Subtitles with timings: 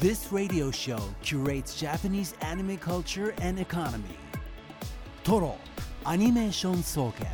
[0.00, 4.16] This radio show curates Japanese anime culture and economy.
[5.22, 5.58] Toro
[6.06, 7.26] Animation Soken.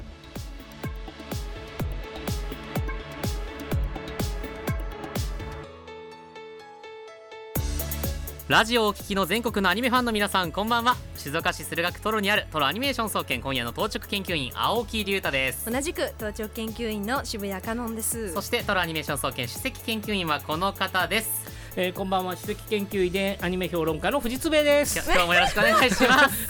[8.49, 21.45] ラジオをお聞きの全国のアニメファンの皆さんこんばんは静岡市駿河区トロにあるトロアニメーション総研今夜の当直研究員青木隆太です同じく当直研究員の渋谷香音ですそしてトロアニメーション総研首席研究員はこの方です
[21.78, 24.98] えー、こんばんは首席研究員でアニメ評論家の藤津兵衛です。
[25.10, 26.48] 今日もよろしくお願いします。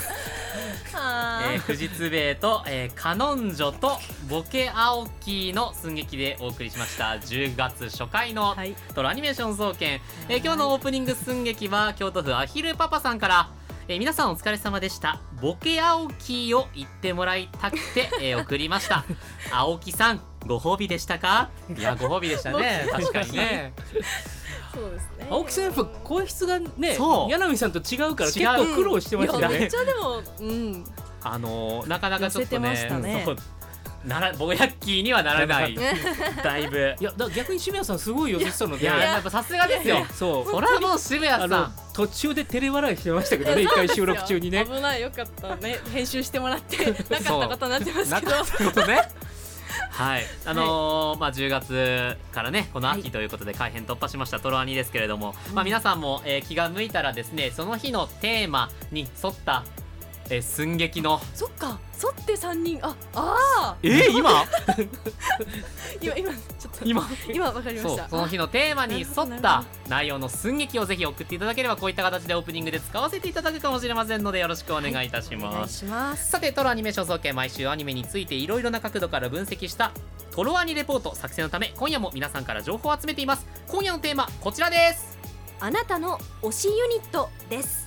[0.97, 3.99] はえー、藤津兵衛と、えー、カノンジョと
[4.31, 7.07] ボケ青木の寸劇でお送りしました。
[7.15, 8.75] 10月初回のはい。
[8.95, 13.51] トロアニメーション総研、えー今日のオープニング寸劇は京都府アヒルパパさんから、
[13.89, 15.21] えー皆さんお疲れ様でした。
[15.43, 19.05] ボケ青木を言ってもらいたくて、えー送りました。
[19.53, 21.51] 青木さんご褒美でしたか？
[21.77, 22.87] いやご褒美でしたね。
[22.95, 23.73] 確かにね
[24.81, 25.27] そうですね。
[25.31, 26.97] 青木さんやっぱ声質がね
[27.29, 30.85] 柳さんと違うから結構苦労してましたいやめっねちゃでもうん。
[31.23, 33.23] あのーなかなかちょっとね寄せてましたね。
[33.25, 33.37] そう
[34.07, 35.75] ならボヤッキーにはならない。
[36.45, 36.95] だいぶ。
[37.01, 40.07] いやだ逆に渋谷さんすごい寄せてたのいでややっぱさすがですよ。
[40.15, 40.47] そう。
[40.53, 41.75] そらもう渋谷さん。
[41.93, 44.65] 途中で照れ笑いしてましたけどね 一回収録中にね。
[44.65, 45.57] 危ないよかった。
[45.57, 47.05] ね編集してもらってなかっ
[47.41, 48.31] たことになってますけど。
[48.31, 49.09] なかったことね。
[49.91, 59.65] はい、あのーまあ10月からねこの秋ということで改編突破しましたトロアニですけれども、まあ皆さんも、えー気が向いたらですねその日のテーマに沿った、
[60.31, 62.79] えー寸劇のそっか沿って三人。
[62.83, 64.31] ああえー、今？
[64.31, 64.89] ー
[66.01, 66.85] 今今ちょっと。
[66.85, 67.09] 今？
[67.33, 68.09] 今わかりました。
[68.09, 75.79] その日のテーマに沿った内容の寸劇をぜひ送っていただければこういった形でオープニングで使わせていただくかもしれませんのでよろしくお願いいたします。
[75.79, 76.31] します。
[76.31, 79.93] さてトロアニメーション総研毎週アニメについていろいろな角度から分析した
[80.33, 83.47] トロアニレポート作成のため今夜も皆さんから情報を集めています。
[83.69, 85.17] 今夜のテーマこちらです。
[85.61, 87.86] あなたの推しユニットです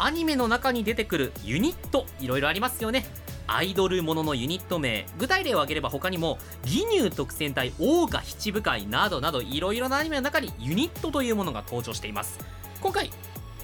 [0.00, 3.04] アニメの中に出てくるユニットいろいろありますよね。
[3.48, 5.06] アイドルもののユニット名。
[5.18, 12.38] 具体例を挙げれば他にも義乳特戦隊桜花七部会などなどいろいろなアニメの中にユニットというものが登場しています。
[12.80, 13.10] 今回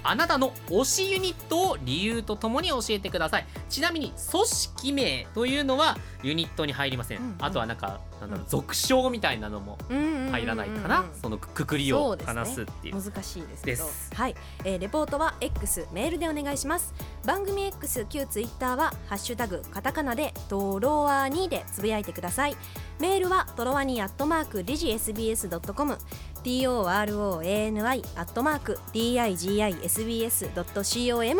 [0.05, 3.47] あなたの推しユニットを理由とともに教えてください。
[3.69, 7.37] ちなみに組織名というのはユニットに入りません、うんうん。
[7.41, 13.03] あとはなんかなんだろう俗称みたいなのも入らないかな、そのくくりを話すっていう。
[13.03, 13.85] 難しいですけど。
[14.15, 16.95] はい、えーレポートは X メールでお願いします。
[17.25, 22.57] 番組 X 旧 Twitter はハッシュタグカタカナでトロワニでつぶやいてください。
[23.01, 25.99] メールはトロワニアットマークディジ SBS.com
[26.45, 29.83] TOROANY アットマーク DIGISBS.com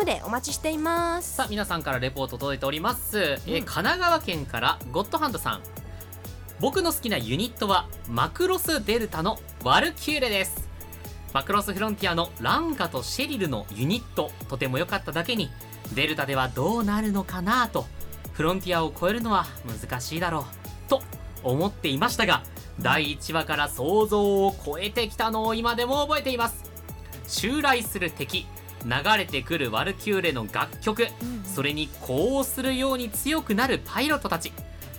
[0.03, 1.35] でお待ちしています。
[1.35, 3.65] さあ皆さんからレポート届いております、えーうん。
[3.65, 5.61] 神奈川県からゴッドハンドさん。
[6.59, 10.67] 僕の好きなユニットはマクロスデルタのワルキューレです。
[11.33, 15.49] マクロスフロンティアのランカとシェリルのユニットとても良かっただけに
[15.93, 17.85] デルタではどうなるのかなと
[18.31, 21.01] フロンティアを超えるのは難しいだろうと
[21.43, 22.41] 思っていましたが
[22.79, 26.63] 第1話から想像を超えてきたのを今でも覚えています。
[27.27, 28.45] 襲来する敵
[28.85, 31.07] 流れてくるワルキューレの楽曲
[31.43, 34.53] それに呼応するように強くなるパイロットたち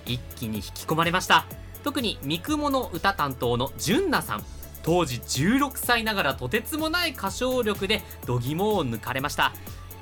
[0.04, 1.46] 一気に引き込まれました。
[1.84, 4.44] 特に三雲の歌担当の純奈さん
[4.82, 9.52] 当時16歳ながらとてつもない歌唱力で度肝を抜かれました。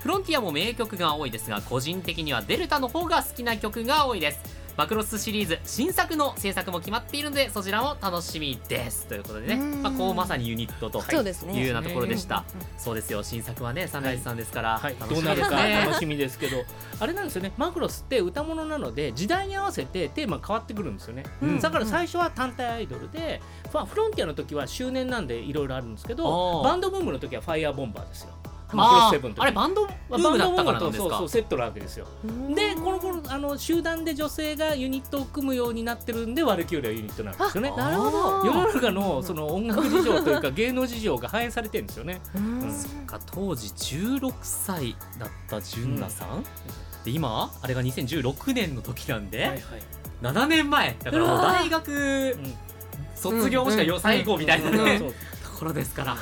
[0.00, 4.40] フロンティアも名曲が多いですが個人的にはデルタの方が好きな曲が多いです
[4.76, 9.06] マクロスシリーズ新作の制作も決まっているのでそちらも楽しみです。
[9.06, 9.82] ということでね、うん。
[9.82, 11.58] まあ、こうまさにユニットとそうですね。
[11.58, 12.44] いうようなところでした、
[12.76, 16.64] そうですよ新作はねサンライズさんですから、はい、どうなるか楽しみですけど
[16.98, 17.52] あれなんですよね。
[17.56, 21.60] マクロスって歌物なので時代に合わせてテーマ変わってくるんですよね、うん。
[21.60, 23.40] だから最初は単体アイドルで、
[23.72, 26.64] まあフロンティアの時は周年なんでいろいろあるんですけおどー。
[26.64, 28.30] バンドブームの時はファイヤーボンバーですよ
[28.72, 31.08] マクロあスセブンあれバンドブームだったからなんですか？
[31.10, 32.06] そうそうセットなわけですよ。
[32.24, 32.54] うん。
[32.54, 37.72] でこの頃あの集団で女性がユニットを組むようになってるんでワルキューレはユニットなんですよね。
[37.76, 38.46] あなるほど。
[38.46, 42.20] 世の中のその音楽事情というか芸能事情が反映されてるんですよね。
[42.34, 42.74] うん。
[43.06, 46.42] か当時16歳だった純奈さん、
[47.04, 49.60] で今あれが2016年の時なんで、はいはい。
[50.22, 50.96] 7年前。
[51.04, 52.36] だからもう大学
[53.14, 55.04] 卒業もしくはよ最後みたいな と
[55.58, 56.16] ころですから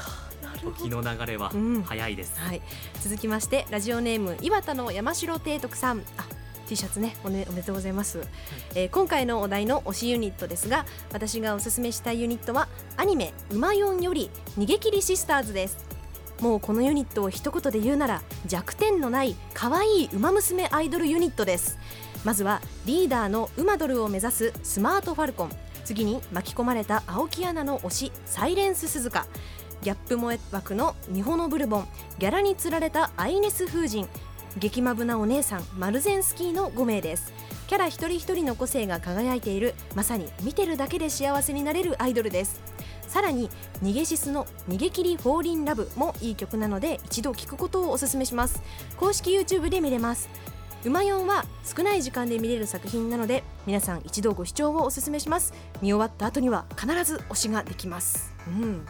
[0.63, 1.83] 時の流れはうん。
[1.83, 2.63] 早いです、はい、
[3.03, 6.03] 続きましてラジオネーム岩田の山城提督さん。
[6.17, 6.27] あ
[6.67, 7.17] T シャツね。
[7.25, 8.21] お,、ね、おめでとうございます、
[8.75, 15.77] えー今回のお題の推しユニットですが私がおすすめしたいユニットはアニメ「うまよん」より「逃げ切りシスターズ」です。
[16.41, 21.79] もうこのユニットを一言で言うなら弱点のない可愛いウマ娘アイドルユニットです。
[22.25, 25.51] まずはリーダーのウマドルを目指すスマートファルコン。
[25.85, 29.27] 次に巻き込まれた青木アナの推しサイレンス鈴鹿
[29.83, 31.89] ギャップ萌え枠のミホノブルボン
[32.19, 34.07] ギャラに釣られたアイネス風神。
[34.59, 37.33] 激マブなお姉さんマルゼンスキーの5名です。
[37.67, 39.75] キャラ一人一人の個性が輝いている。
[39.95, 42.61] まさに見てるだけで幸せになれるアイドルです。
[43.09, 43.51] さらに
[43.83, 48.63] 逃げシスの逃げ切りフォーリンラブもいい曲なので一度聴くことをおすすめします。
[48.97, 50.29] 公式 YouTube で見れます。
[50.85, 55.55] うまよんは少ない時間で見れる作品なので皆さん一度ご視聴をおすすめします。
[55.81, 58.35] 見終わった後には必ず推しができます。
[58.49, 58.87] うん。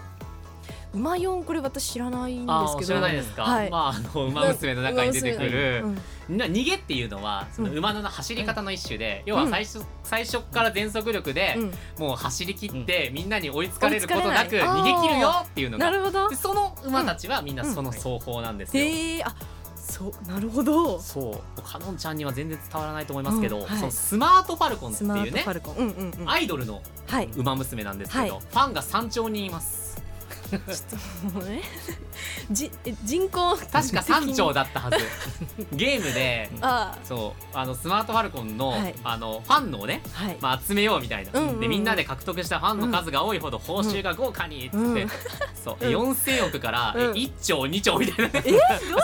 [0.94, 2.86] うまよんこれ私知らないんですけど。
[2.86, 3.70] 知らないですか、はい。
[3.70, 5.84] まああの馬娘の中に出てくる。
[6.28, 6.36] うん。
[6.36, 11.72] な逃げっていうのはそのうん馬の走り方の一種で、要は最初最初から全速力で、うん。
[11.98, 16.28] もう走り切って、みんなに追いつかれることなく逃げ切るよっていうのがなるほど。
[16.28, 19.34] でその馬たちはみんなその双方なんですよ、あ
[19.74, 21.00] そうなるほど。
[21.00, 21.62] そう。
[21.62, 23.64] かのんちゃんには全然伝わらないと思いますけど、うん。
[23.64, 23.78] はい。
[23.78, 25.44] そのスマートファルコンっていうね
[26.26, 27.28] アイドルのはい。
[27.36, 28.30] 馬娘なんですけど、はい。
[28.30, 29.81] ファンが山頂にいます
[31.32, 31.62] もうね。
[32.50, 34.98] じえ人口確か3兆だったはず。
[35.72, 38.94] ゲームであそうあのスマートファルコンの,、はい。
[39.04, 41.60] あのファンのをね、あはい、まあ、集めようみたいな、うんうんうん。
[41.60, 45.08] でみんなで獲得したファンの数が多いほど報酬が豪華にっつって、うん。
[45.64, 46.12] そう、うん。
[46.12, 47.00] 4000億から、うん。
[47.02, 48.40] え1兆2兆みたいな。
[48.40, 48.42] ね、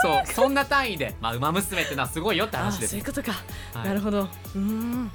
[0.02, 3.32] そうそんな単位で、まあ、馬娘ってのはすごいよってあ話ですそういうことか、
[3.74, 3.88] はい。
[3.88, 4.20] なるほど。
[4.22, 5.10] うーん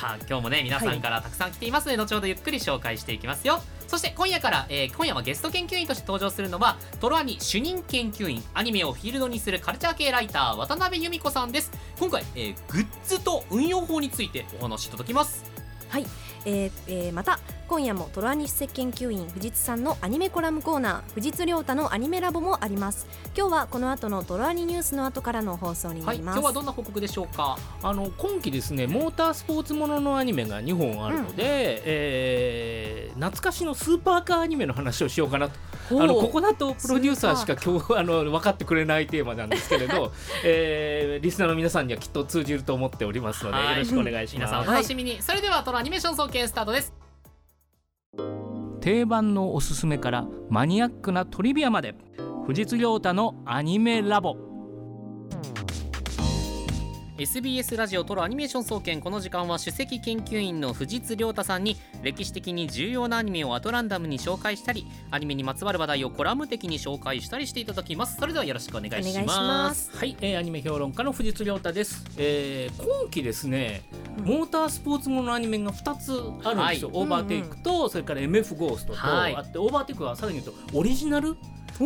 [0.00, 3.60] さあ今日もね皆さんからたくさん来ていますので、後ほどゆっくり紹介していきますよ。
[3.86, 11.70] そして今夜から、えー今夜はゲスト研究員として登場するのはトロアニ主任研究員アニメをフィールドにするカルチャー系ライター渡辺由美子さんです。
[11.98, 15.49] 今回、えーグッズと運用法についてお話しいただきます
[15.90, 16.06] はい、
[16.46, 17.38] えーえーまた
[17.68, 23.06] 今夜もトロアニ出席研究員藤津さんのアニメコラムコーナー藤津亮太のアニメラボもあります。
[23.36, 27.56] 今日はこの後のトロアニニュースの後からの放送になはいります、今日はどんな報告でしょうか？
[27.80, 35.54] あの今期ですねモータースポーツもののアニメが2本あるので、えー懐かしのスーパーカーアニメの話をしようかなと
[35.90, 40.12] あのここだとプロデューサーしか今日あの分かってくれないテーマなんですけれど、
[40.44, 43.70] えーリスナーの皆さんにはきっと通じると思っておりますのではい。
[43.72, 44.72] よろしくお願いし皆さんおます。
[44.72, 46.92] 楽しみに、それではトロアニメーション総研スタートです。
[48.80, 51.94] 定番のおすすめからマニアックなトリビアまで。
[52.46, 54.49] 藤津亮太のアニメラボ
[57.20, 68.16] SBS ラジオトロアニメーション総研この時間は首席研究員の藤津亮太さんに歴史的に重要なアニメをアトランダムに紹介したりアニメにまつわる話題をコラム的に紹介したりしていただきます。
[68.16, 69.10] それではよろしくお願いします。
[69.10, 69.94] お願いします。
[69.94, 73.82] はい、えーアニメ評論家の藤津亮太です、えー今期ですね、
[74.16, 74.24] うん。
[74.24, 76.12] モータースポーツもののアニメが2つ
[76.42, 77.02] あるんですよ、はい。
[77.02, 79.36] オーバーテイクと、それから MF ゴーストと、はい。
[79.36, 81.36] あってオーバーテイクはさらに言うとオリジナル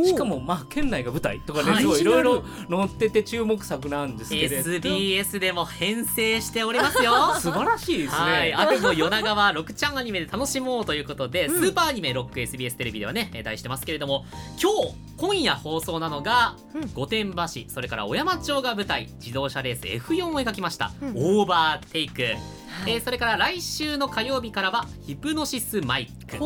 [0.05, 1.83] しかもまあ県内が舞台とかね、はい。
[1.83, 2.23] すごいいろい。
[2.23, 4.71] ろ載ってて注目作なんですけれど。
[4.71, 7.35] SBS でも編成しておりますよ。
[7.41, 14.25] 素晴らしいですね、はい、秋 の夜長は6ちゃんアニメで楽しもうということで、スーパーアニメロック SBS テレビではねえー題してますけれども
[14.61, 16.93] 今日今夜放送なのがうん。
[16.93, 21.09] 御殿場市それから小山町が舞台自動車レース F4 を描きました、うん。
[21.17, 22.35] オーバーテイク、
[22.83, 22.93] はい。
[22.93, 26.37] えーそれから来週の火曜日からはヒプノシスマイク、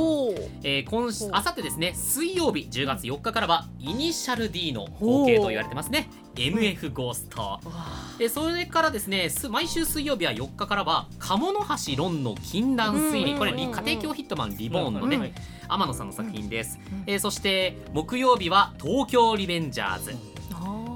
[0.63, 6.09] えー今あさってですね水曜日10月4日からはイニシャル D の後継と言われてますね。
[6.35, 7.61] MF ゴースト、わ。
[8.17, 15.33] でそれからですねす毎週水曜日は4日からは鴨乃橋ロンの禁断推理、うんこれ家庭教師ヒットマンリボーンのね、うん
[15.71, 20.15] 天野さんの作品です、うんえーそして木曜日は東京リベンジャーズ。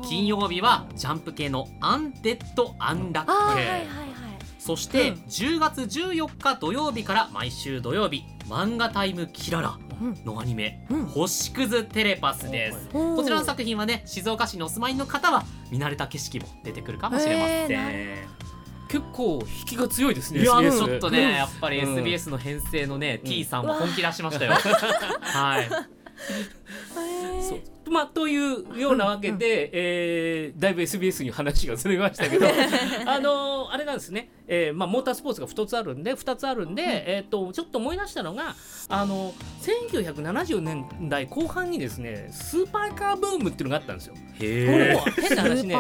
[0.09, 3.33] 金曜日はジャンプ系のアンデッド・アンラック、
[4.65, 5.17] そしてうん。
[5.29, 10.25] 10月14日土曜日から毎週土曜日漫画タイムキララうん。
[10.25, 11.07] のアニメ、うん。
[11.07, 18.27] 星屑テレパスです、ほうこちらの作品はね静岡市にお住まいの方は見慣れた景色も出てくるかもしれません、へ
[18.89, 21.31] 結構引きが強いですねいや SBS ちょっとね、うん。
[21.31, 21.99] やっぱりうん。
[21.99, 23.31] SBS の編成のね、うん。
[23.31, 24.53] T さんも本気出しましたよ。
[24.53, 25.69] はい。
[27.43, 27.61] そう
[27.91, 32.47] まあ、というようなわけで、えーだいぶ SBS に話がずれましたけど
[33.07, 38.55] あのーあれなんですね、えーまあ、モータースポーツが2つあるんで2つあるんで、えー、とちょっと思い出したのが
[38.89, 44.15] あの1970年代後半にですねスーパーカーブームっていうのがあったんですよ。
[44.41, 45.77] へもう変な話ね。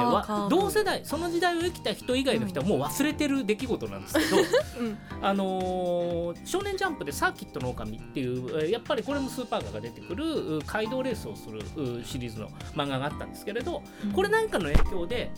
[0.48, 4.36] 同世代その時代を生きた人以外の人はもう忘れてる出来事なんですけど、
[4.80, 4.98] うん。
[5.20, 11.60] あのー少年ジャンプでサーキットの狼っていうえーやっぱりこれもスーパーカーが出てくるう街道レースをする
[12.00, 13.82] うシリーズの漫画があったんですけれど
[14.14, 15.30] これなんかの影響で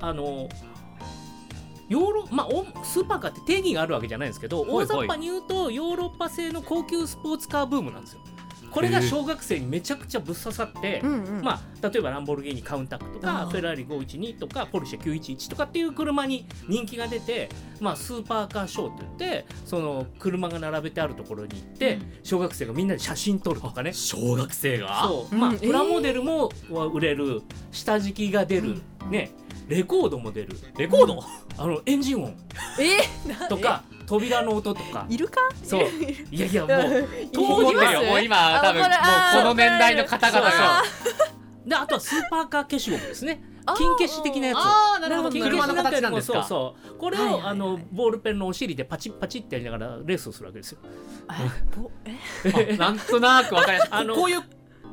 [0.00, 0.72] あのー
[1.88, 8.20] ヨーロまあ、おスーパーカーって定義があるわけじゃないんですけどはい大雑把に言うとヨーロッパ製の高級スポーツカーブームなんですよ。
[8.72, 11.42] これが小学生にめちゃくちゃぶっ刺さって、うんうん。
[11.42, 17.48] まあ、例えばランボルギーニカウンタックとかフェラーリ512とかポルシェ911とかっていう車に人気が出て、
[17.80, 23.92] まあ、スーパーカーショーって言ってその車が並べてあるところに行って、小学生がみんなで写真撮るとかね。
[23.92, 25.10] 小学生が？
[25.30, 25.66] まあ、えー。
[25.66, 26.50] プラモデルも
[26.92, 27.42] 売れる。
[27.70, 29.30] 下敷きが出る、ね。
[29.68, 30.56] レコードも出る。
[30.76, 31.22] レコード？
[31.58, 32.36] あのエンジン音。
[32.78, 35.06] えーとか扉の音とか。
[35.08, 35.40] いるか？
[35.62, 35.88] そう。
[36.30, 40.82] いやいやもう怒ってるよもう今多分もうあこの年代の方々が
[41.64, 43.42] であとはスーパーカー消しゴムですね。
[43.64, 44.58] 金消し的なやつ。
[44.58, 45.30] ああなるほど。
[45.30, 46.42] 金車の消し形なんですか？
[46.42, 46.98] そうそう。
[46.98, 47.50] これを、はいはいはい。
[47.50, 50.78] あのボールペンのお尻でパチッパチッってやりながらレースをするわけですよ。
[52.76, 53.88] なんとなくわかります。
[53.94, 54.42] あのこういう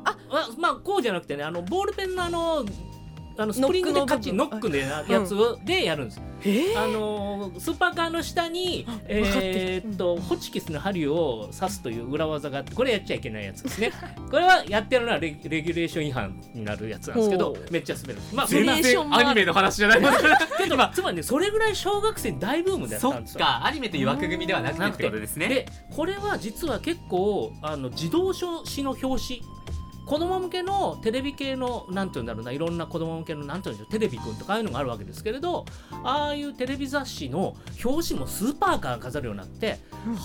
[0.04, 2.64] あままあこうじゃなくてねあのボールペンのあの
[3.40, 6.20] あのスプリングでカチノノックでやつをでやるんです。
[6.44, 13.92] えあのスーパーカーの下に、えーっとホチキスの針を刺すという裏技があってこれやっちゃいけないやつですね。
[14.30, 18.20] これはやってるのはレレギュレーション違反になるやつなんですけどめっちゃ滑る。
[18.34, 20.00] まあそ全然アニメの話じゃない
[20.58, 23.40] けどつまりねそれぐらい小学生に大ブームだっそったんですよ。
[23.40, 25.48] かアニメという枠組みではなくてってことですね。
[25.48, 29.42] でこれは実は結構あの自動書誌の表紙
[30.10, 35.64] 子供向けのテレビ系のなんていうんだろうないろんな子供向けのなんていうんでしょうテレビくんとかああいうのがあるわけですけれど
[36.02, 39.78] ああいうテレビ雑誌の表紙もスーパーカーが飾るようになって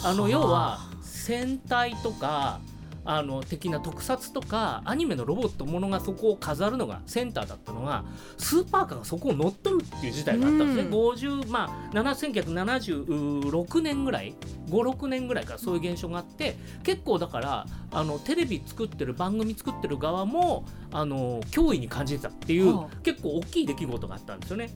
[0.04, 2.62] あの要は戦隊とか
[3.06, 8.04] あの的な特撮とかアニメのロボットものがそこを飾るのがセンターだったのが
[8.38, 14.36] スーパーカーがそこを乗っ取るっていう時代があったんですね、うん50まあ1976年ぐらい
[14.70, 24.70] 56年ぐらいからそういう現象があって結構だからあのテレビ作ってる番組作ってる側もあの脅威に感じてたっていう、はあ結構大きい出来事があったんですよね。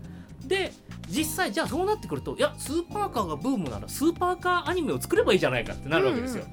[0.45, 0.71] で
[1.07, 6.45] 実際じゃあそうなってくるといやスーパーカーがブームならスーパーカーアニメを作ればいいじゃないかってなるわけですよ。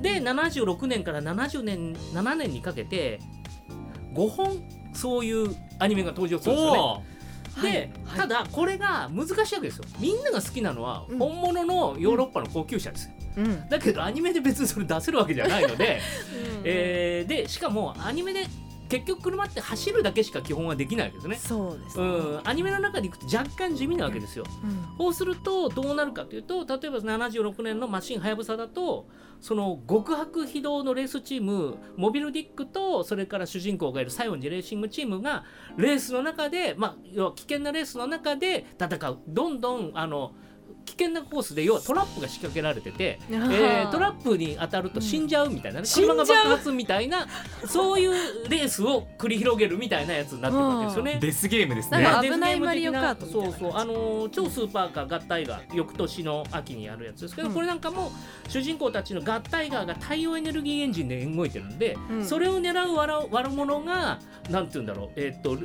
[0.00, 3.20] で76年から70年7年にかけて
[4.14, 4.62] 5本
[4.94, 7.18] そういうアニメが登場するんですよね。
[7.62, 9.84] で、はいただこれが難しいわけですよ。
[9.98, 13.12] みんなが好きなのはうん本物のヨーロッパの高級車ですよ。
[13.38, 16.00] うんだけどアニメで別にそれ出せるわけじゃないので、
[16.58, 18.46] うんえーでしかもアニメで
[18.88, 21.36] 結局車って走るだけしか基本はできないわけですね。
[21.36, 24.44] うそうですねん、アニメの中に行くと若干地味なわけですよ。
[24.64, 29.06] うんそうするとどうなるかというと例えば76年のマシンはやぶさだと
[29.40, 35.44] その極白非道のレースチームモビルディックとそれから主人公がいるサイオンジレーシングチームが
[35.76, 39.18] レースの中で、まあ、要は危険なレースの中で戦う。
[39.26, 40.32] どんどんあの
[40.88, 43.88] 危険なコースで要はトラップが仕掛けられてて、えあー。
[43.88, 46.16] ートラップに当たると死んじゃうみたいなね、死んじゃう？
[46.16, 47.26] 車が爆発みたいな
[47.66, 51.18] そういうレースを繰り広げるみたいなやつになってるわけですよね。
[51.22, 53.50] デスゲームですなんねか危ないマリオカートみたいな。
[53.50, 53.80] そうそう。
[53.80, 57.54] あのー超スーパーカー合体が翌年の秋にやるやつですけど、うん。
[57.54, 58.10] これなんかも
[58.48, 62.24] 主人公たちの合体ガーが太陽エネルギーエンジンで動いてるんで、うん。
[62.24, 64.18] それを狙う悪悪者が
[64.50, 65.10] なんて言うんだろう。
[65.16, 65.58] えーっと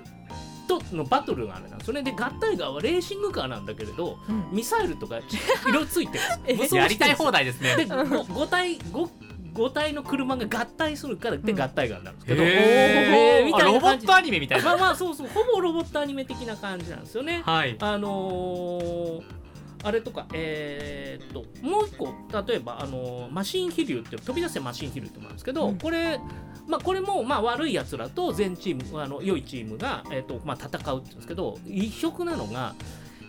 [0.68, 1.76] とのバトルがあるな。
[1.76, 4.46] んですよねで合体ガーはレーシングカーなんだけれどうん。
[4.52, 5.20] ミサイルとか
[5.68, 6.24] 色ついてる。
[6.76, 7.76] やりたい放題ですね。
[7.76, 9.10] で 5, 体 5,
[9.54, 11.62] 5体の車が合体するからでうん。
[11.62, 13.46] 合体ガーになるんですけど、へー。
[13.46, 14.64] みたいなあロボットアニメみたいな。
[14.66, 15.28] まあまあそうそう。
[15.28, 17.44] ほぼロボットアニメ的な感じなんですよね。
[17.46, 17.76] はい。
[17.80, 19.43] あのー
[19.84, 22.14] あれとか、えーっともう一個
[22.48, 25.78] 例えば、あのーマシン飛竜って飛び出せマシン飛竜ってのもあるんですけど、うん。
[25.78, 26.20] これ、
[26.68, 32.74] まあ、これも、まあ、悪いやつらと全チームあの良いチームが、えーっとまあ、戦うって言うんですけど異色なのが、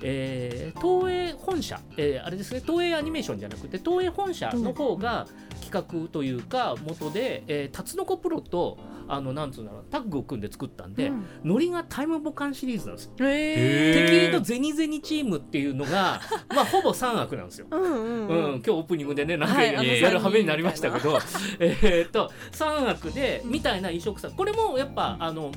[0.03, 5.27] えー東映本社、えーあれですね東映アニメーションじゃなくて東映本社の方が
[5.61, 11.25] 企画というか元で、えー、タツノコプロとあのなんつうんだろうタッグを組んで作ったんで、うん。
[11.45, 13.13] ノリがタイムボカンシリーズなんですよ。
[13.21, 16.21] へ敵のゼニゼニチームっていうのが、
[16.55, 17.67] まあ、ほぼ3悪なんですよ。
[17.71, 21.19] ーうんうんうん、うん今日オープニングでねなんかはやる羽目になりましたけど、
[21.61, 24.31] えーっと3悪でみたいな異色さ。
[24.31, 25.53] これもやっぱあの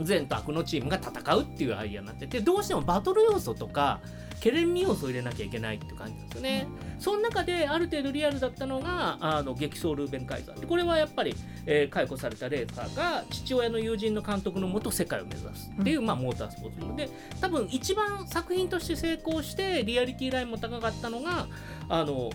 [0.00, 4.00] 善と悪のチームが戦うっていうアイデアになっててどうしてもバトル要素とか
[4.42, 6.66] ケレン味要素を入れなきゃいけないって感じなんですよね。
[6.98, 17.08] その中である程度リアルだったのがあの激走ルーベン・カイザーでこれはやっぱり、えー解雇されたレーサーが父親の友人の監督のもと世界を目指すっていう、まあ、モータースポーツもので
[17.40, 21.46] 多分一番作品として成功してリアリティラインも高かったのが
[21.88, 22.30] あの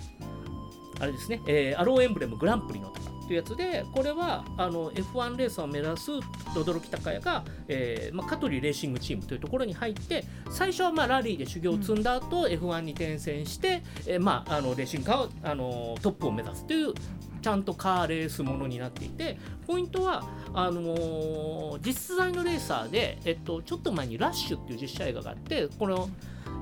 [1.02, 6.12] あれですね、えーアローエンブレムグランプリのとかっていうやつでこれはあの F1 レーサーを目指す
[6.54, 16.94] 轟高也が、えーまあ、カトリレーシングチームというところに入って最初はまあラリーで修行を積んだ後、F1 に転戦して、えーまあ、あのレーシングカーをあのトップを目指すという
[17.42, 26.10] ちゃんとカーレースものになっていてポイントはあのー実在のレーサーで、えっと、ちょっと前に「ラッシュ」っていう実写映画があってこの、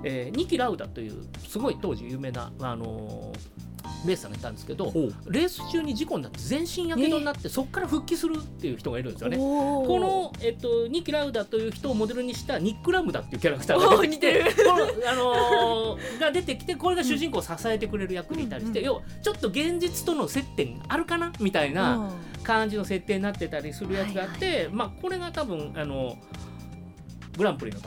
[0.04, 3.65] えーニキ・ラウダというすごい当時有名な、あのー
[4.08, 4.92] レースさんがいたんですけど
[5.28, 9.38] レース中に事故になって全身やけどになって、そこから復帰するっていう人がいるんですよね。
[9.38, 22.12] ここの、えっと、ニッキ・ラウダという人をモデルにしたニック・ラムダっていうキャラクターが出てきてこの、あのーが出てきてこれが主人公を支えてくれる役にいたりして、うん要はちょっと現実との接点あるかなみたいな
[22.44, 26.18] 感じの設定になってたりするやつがあって、まあ、これが多分あの
[27.38, 27.80] グランプリの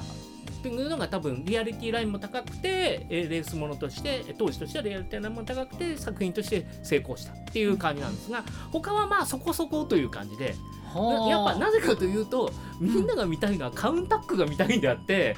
[0.69, 0.79] 高い。
[0.79, 10.55] っていうのが多分リアリティラインも高くてえレースものとしてえ当時としてはリアリティラインも高くて作品として成功したっていう感じなんですが他はまあそこそこという感じで
[11.28, 15.37] やっぱなぜかというとみんなが見たいのはカウンタックが見たいんであって、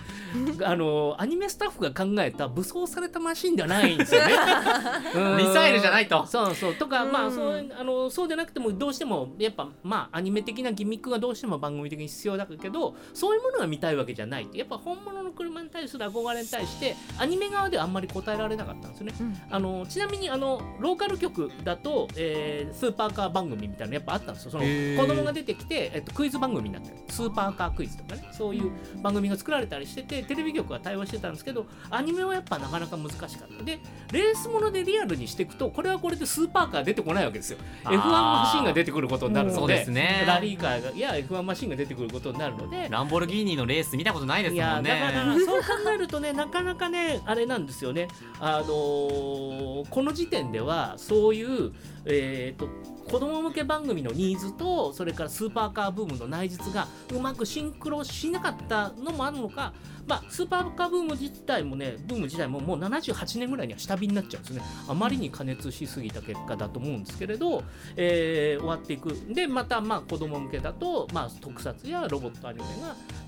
[0.63, 4.35] あのアニメスタッフが考えた武装されたマシンではないんですよね。
[5.15, 5.37] うん。
[5.39, 6.27] ミサイルじゃないと。
[6.27, 6.75] そうそう。
[6.75, 7.27] とか、まうん。
[7.29, 14.49] あそうあのそうでなくてもどうしてもやっぱまあアニメ的なギミックがどうしても番組的に必要だけどそういうものが見たいわけじゃない。
[14.53, 19.47] やっぱ本物の車に対する憧れに対してアニメ側ではあんまり答えられなかったんですよね。
[19.51, 24.51] あのちなみにあのローカル局だと、えースーパーカー番組みたいなのやっぱあったんですよ。
[24.51, 26.97] その子供が出てきて、えっと、クイズ番組になってる。
[27.09, 28.29] スーパーカークイズとかね。
[28.33, 28.71] そういう
[29.03, 33.65] 番組が作られたりしててテレビ局が対応してたんですけどアニメはやっぱなかなか難しかった。
[33.65, 33.79] で
[34.13, 37.59] レースものでリアルにしていくとこれはこれでスーパーカー出てこないわけですよ。
[37.85, 40.25] F1 マシンが出てくることになるのでそうですね。
[40.27, 42.89] ラリーカーがいや F1 マシンが出てくることになるので。
[42.91, 44.91] ランボルギーニのレース見たことないですもんね。
[44.91, 48.09] だからそう考えるとねなかなかねあれなんですよね。
[48.39, 51.73] あのーこの時点ではそういう
[52.05, 52.69] えー、と
[53.11, 59.73] 子供向け番組のニーズとそれからスーパーカーブームの内実がうまくシンクロしなかったのもあるのか、
[60.07, 64.63] まあ、スーパーカーブーム自体もねブーム自体ももう78年ぐらいには下火になっちゃうんですね。
[64.89, 67.65] あまりに加熱しすぎた結果だと思うんですけれど、
[67.97, 69.11] えー終わっていく。
[69.29, 72.65] でまたまあ子供向けだと、まあ、特撮やロボットアニメ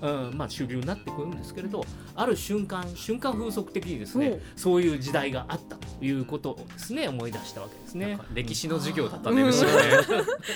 [0.01, 1.83] が、うんまあ、主流になってくるんですけれど
[2.15, 8.17] ある瞬間瞬間風速的にですねそういう時代があったということをですね思い出したわけですね。
[8.33, 9.47] 歴史の授業だったんでうん。
[9.47, 9.69] むしろ。
[9.69, 9.72] ね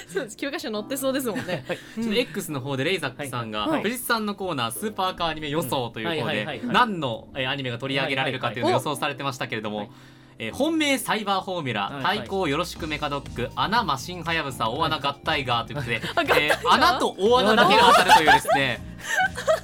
[0.08, 0.38] そうです。
[0.38, 1.66] 教科書載ってそうですもんね。
[1.96, 3.84] ちょっと X の方でレイザックさんが、はい。
[3.84, 9.90] 藤津さんのコーナースーパーカーアニメ予想という方はいはいはいはいで何のえーアニメが取り上げられるかというのを予想されてましたけれども、はい
[10.40, 12.04] えー本命サイバーフォーミュラ、はい。
[12.04, 15.96] はい対抗よろしくメカドッグ穴マシンハヤブサ大穴合体ガーということで、
[16.40, 18.82] えー穴と大穴だけが当たるというですね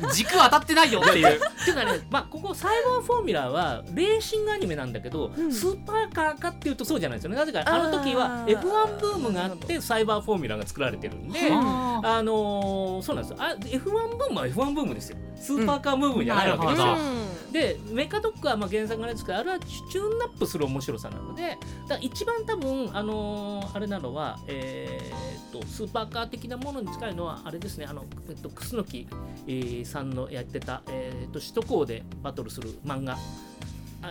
[0.14, 1.28] 軸当たってないよっていう。
[1.38, 5.52] っていうかね、まあ、ここサイバーフォーミュラーはレーシングアニメなんだけど、うん。
[5.52, 7.38] スーパーカーかっていうとそうじゃないですよね。
[7.38, 12.24] なぜかあの時はあー F1 ブームがあってサイバーフォーミュラーが作られてるんで、はあ。
[12.24, 13.44] のーそうなんですよ。
[13.44, 21.56] あ F1 ブームは F1 ブームですよスーパーカーブームじゃないわけですよ、なるほでメカドックはまあ原作があれですけどあれはチューンナップする面白さなので
[21.88, 27.86] だ一番多分あのーあれなのはえーっとスーパーカー的なものに近いのはあれですね。
[27.88, 29.08] あの、えっと、楠木、
[29.46, 33.14] えーさんのやってた、えーっと首都高でバトルする漫画。
[33.14, 33.18] あ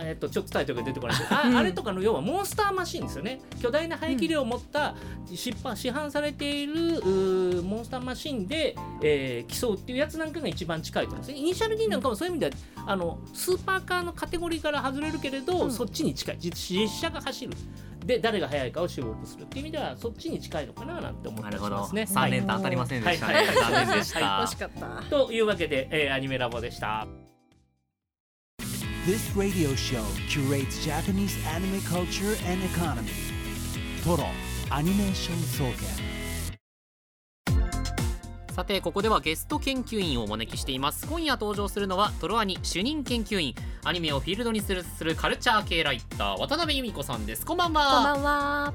[0.01, 1.57] えっとちょっとタイトルが出てこないけどあうん。
[1.57, 3.39] あれとかの要はモンスターマシンですよね。
[3.61, 6.73] 巨大な排気量を持った市販市販されている
[7.63, 11.39] モンスターマシンで、えー競うっていうやつなんかが一番近いと思うんですね。
[11.39, 15.71] イニシャル D なんかもそういう意味ではあのスーパーカーのカテゴリーから外れるけれど、うん。
[15.71, 16.37] そっちに近い。
[16.39, 17.53] 実実車が走る。
[18.05, 21.77] で誰が速いかを勝負するっていう意味ではそっちに近いのかななんて思ったりなるほど。
[21.77, 22.01] しますね。
[22.09, 23.27] 3連単当たりませんでした。
[23.27, 23.55] ね、はいはい。
[23.55, 25.03] 残念でした、惜しかった。
[25.09, 27.07] というわけで、えーアニメラボでした。
[29.05, 33.11] This radio show curates Japanese anime culture and economy.
[34.01, 34.29] Toro
[34.71, 36.13] Animation Soken.
[38.53, 48.73] さてここではゲスト研究員をお招きしています今夜登場するのはトロアニ主任研究員アニメをフィールドにするするカルチャー系ライター渡辺由美子さんですこんばんはこんばんは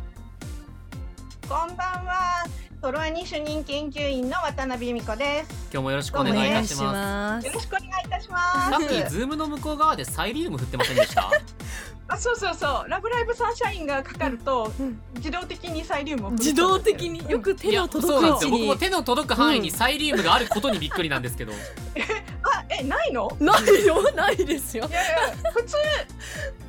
[1.49, 2.68] こんばんは。
[2.81, 5.51] トロアニ主任研究員の渡辺由美子です。
[5.73, 6.83] 今日もよろしくお願いいたします。
[6.85, 8.39] ますよろしくお願いいたしま
[8.71, 9.11] さっきす。
[9.11, 11.29] ズームの向こう側でサイリウム振ってませんでした？
[12.11, 12.89] あ、そうそうそう。
[12.89, 18.51] ラブライブサンシャインがかかると、うん自動的にサイリウム自動的によく手の届く位置に。
[18.53, 21.53] 僕も手の届く範囲にサイリウムがあることにびっくりなんですけど、
[22.55, 23.29] あ、え、ないの？
[23.41, 24.87] ないよないですよ。
[24.89, 25.77] いやいや、普通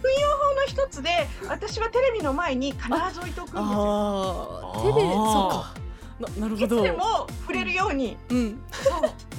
[0.02, 4.72] 運用法の一つで、私はテレビの前に必ず置いておくんですよ。
[4.74, 5.74] ああ手でそうか
[6.20, 8.18] ななるほいつどでも触れるように。
[8.30, 8.90] うん、そ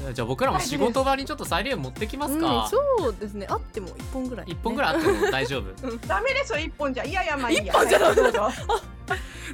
[0.08, 0.12] う。
[0.14, 3.46] じゃあ僕らも仕事場にちょっとサイリウム持ってきますうんか、そうですね。
[3.50, 5.64] あっても一本ぐらい、一本ぐらいあっても大丈夫。
[6.06, 7.04] ダメですよ一本じゃ。
[7.04, 7.64] いやいやまあいいや。
[7.64, 8.48] 一本じゃはいどうぞ。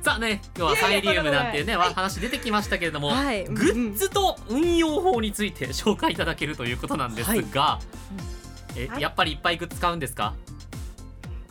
[0.02, 1.88] さあね今日はサイリウムなんていうねいやい。
[1.88, 3.44] や話出てきましたけれども、はい。
[3.46, 7.80] グッズと運用法について紹介いただけるということなんですが、
[8.76, 9.02] えはい。
[9.02, 10.34] やっぱりいっぱいグッズ買うんですか？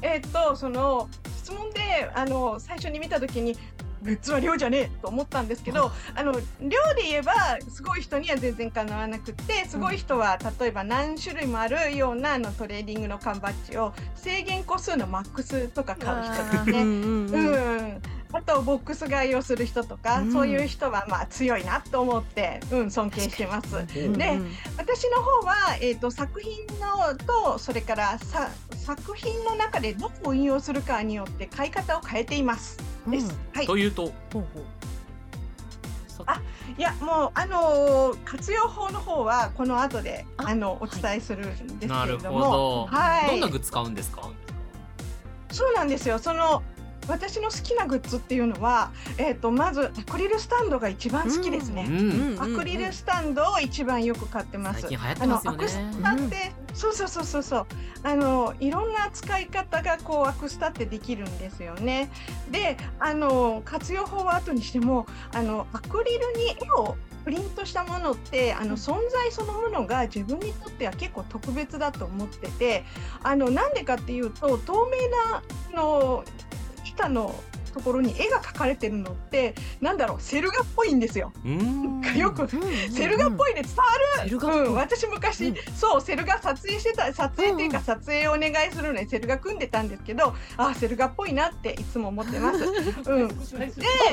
[0.02, 3.58] えーっとその質問であの最初に見たときに
[4.06, 7.34] グッズは量じゃねえと思ったんですけどあの量で言えば
[7.70, 16.82] すごい人には全然かなわなくってすごい人は例えば何種類もあるようなあのトレーディングの缶バッジを制限個数のマックスとか買う人ですね。
[16.84, 18.02] うん、
[18.38, 23.78] あとボックス買いをする人とか、うんそういう人はまあ強いなと思って、うん、尊敬してます。
[23.78, 24.40] うんで
[24.78, 32.78] 私の方は、えー、と作品のとそれからさ作品の中でどこを引用するかによって買い方を変えています。
[33.08, 33.34] です。
[33.54, 33.68] はい。
[33.68, 34.04] というと？
[34.04, 34.44] ほうほう
[36.28, 36.42] あ
[36.78, 43.32] いやもうあのー活用法の方はこの後でああのお伝えするんですけなるほれども、ど、はい。
[43.32, 44.30] どんなグッズ買うんですか？
[45.52, 46.20] そうなんですよ。
[46.20, 46.64] その
[47.08, 51.86] 私の好きなグッズっていうのは、えっ、とまずアクリルスタンドが一番好きですね。
[51.90, 54.82] うんアクリルスタンドを一番よく買ってます。
[54.82, 57.66] 最近流行ってますよねあのアクスタって、そうそうそうそうそう
[58.04, 62.12] あのいろんな使い方がこうアクスタってできるんですよね。
[62.52, 72.86] であの活用法は後にしてもあのアクリルに絵をプリントしたものってあの存在そのものが自分にとっては結構特別だと思ってて
[73.24, 75.42] あのなんでかっていうと透明な
[75.74, 76.24] あの
[76.96, 77.36] たの
[77.76, 81.34] ところに絵が描かれてるのってなんだろうセル画っぽいんですよ。
[81.44, 82.02] うん。
[82.18, 83.84] よくセル画っぽいで伝わ
[84.24, 84.66] る？
[84.66, 85.56] うん、私昔、うん。
[85.76, 92.64] そうセル画撮影してた撮影っていうか撮影をお願いするのにセル画組んでたんですけどあセル画っぽいなっていつも思ってます。
[93.12, 93.36] うん、で、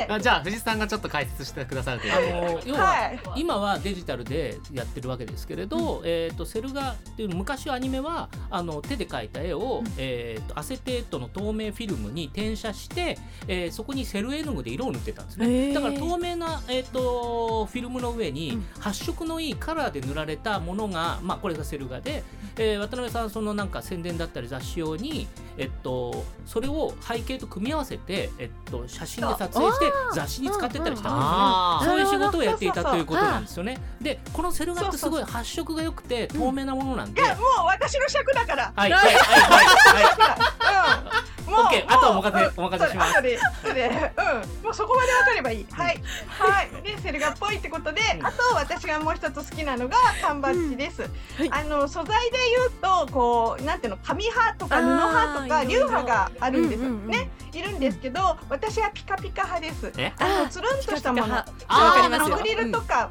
[0.09, 15.75] あじゃあ藤井さんがちょっと解説してくださるというあの要は、はい、今はデジタルでやってるわけですけれど、えー、とセル画っていう昔はアニメはあの手で描いた絵を、えー、とアセテートの透明フィルムに転写して、えーそこにセル絵の具で色を塗ってたんですへねー。
[15.75, 18.67] だから透明な、えー、とフィルムの上うにん。
[18.79, 22.23] 発色のいいカラーで塗られたものが、まあ、これがセル画で、
[22.57, 32.05] えー渡辺さんはそのなんか宣伝だったり雑誌用に、えっと、それを背景と組み合わせて、えっと、写真で撮影して雑誌に使ってたりしたんですよね。
[32.07, 33.79] そういう仕事をやっていたということなんですよね。
[34.01, 37.21] で、このセル画ってすごい発色が良くて透明なものなんで。
[37.21, 38.73] いやもう私の尺だから。
[38.75, 41.29] はいはいはいはい。
[41.29, 43.13] うん、もうあとはお任せお任せします。
[43.15, 45.67] それそれで、うん、もうそこまでわかればいい。
[45.71, 51.03] はい、はい、でセル画っぽいってことで、あと私がもう一つ好きなのが缶バッジです。
[51.03, 51.09] は
[51.45, 51.51] い。
[51.51, 57.31] あの素材で言うとこうなんていうの紙派とか布派とか流派があるんですね。
[57.53, 59.93] いるんですけど、私はピカピカ派です。
[59.99, 60.13] え？
[60.19, 61.35] あのつるんとしたもの。
[61.37, 62.37] あーわかりますよ。
[62.37, 63.11] アクリルとか、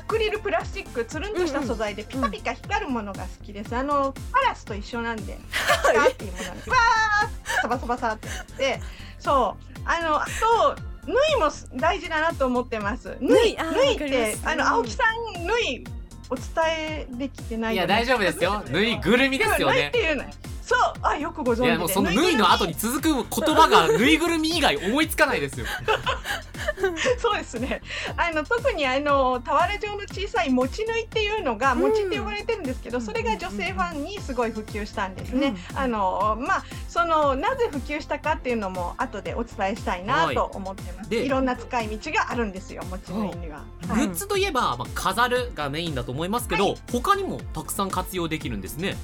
[0.00, 3.76] アクリルプラスチックつるんとした素材でピカピカ光るものが好きです。
[3.76, 5.38] あのパラスと一緒なんで、
[5.92, 8.80] ピカっていうものにわーサバサバサってやって、
[9.18, 13.16] そうあのあと縫いも大事だなと思ってます。
[13.20, 15.04] 縫い縫いってあの青木さ
[15.38, 15.84] ん縫い
[16.28, 18.62] お伝えできてないいや大丈夫ですよ。
[18.68, 19.76] ぬいぐるみですよね。
[19.76, 20.24] 縫いっていうの。
[20.66, 20.78] そう。
[21.00, 21.66] あよくご存知で。
[21.66, 25.66] いやもうそのぬいの後に続く言葉が ぬいぐるみ以外思いつかないですよ。
[27.18, 27.80] そうですね。
[28.16, 31.78] あの特にあの俵状の小さい持ち縫いっていうのがうん。
[31.78, 35.54] 持ちって呼ばれてるんですけど、それが女性ファンにすごい普及したんですね。
[35.70, 35.78] うん。
[35.78, 41.10] あのまあそのなぜ普及したかっていうのも後でお伝えしたいなと思ってます。
[41.10, 43.36] でいろんな使い道があるんですよ持ち縫い。
[43.36, 43.58] には。
[43.88, 48.96] はいグッズといえば、まあ、飾るがメインだと思いますけど、他にもたくさん活用できるんですね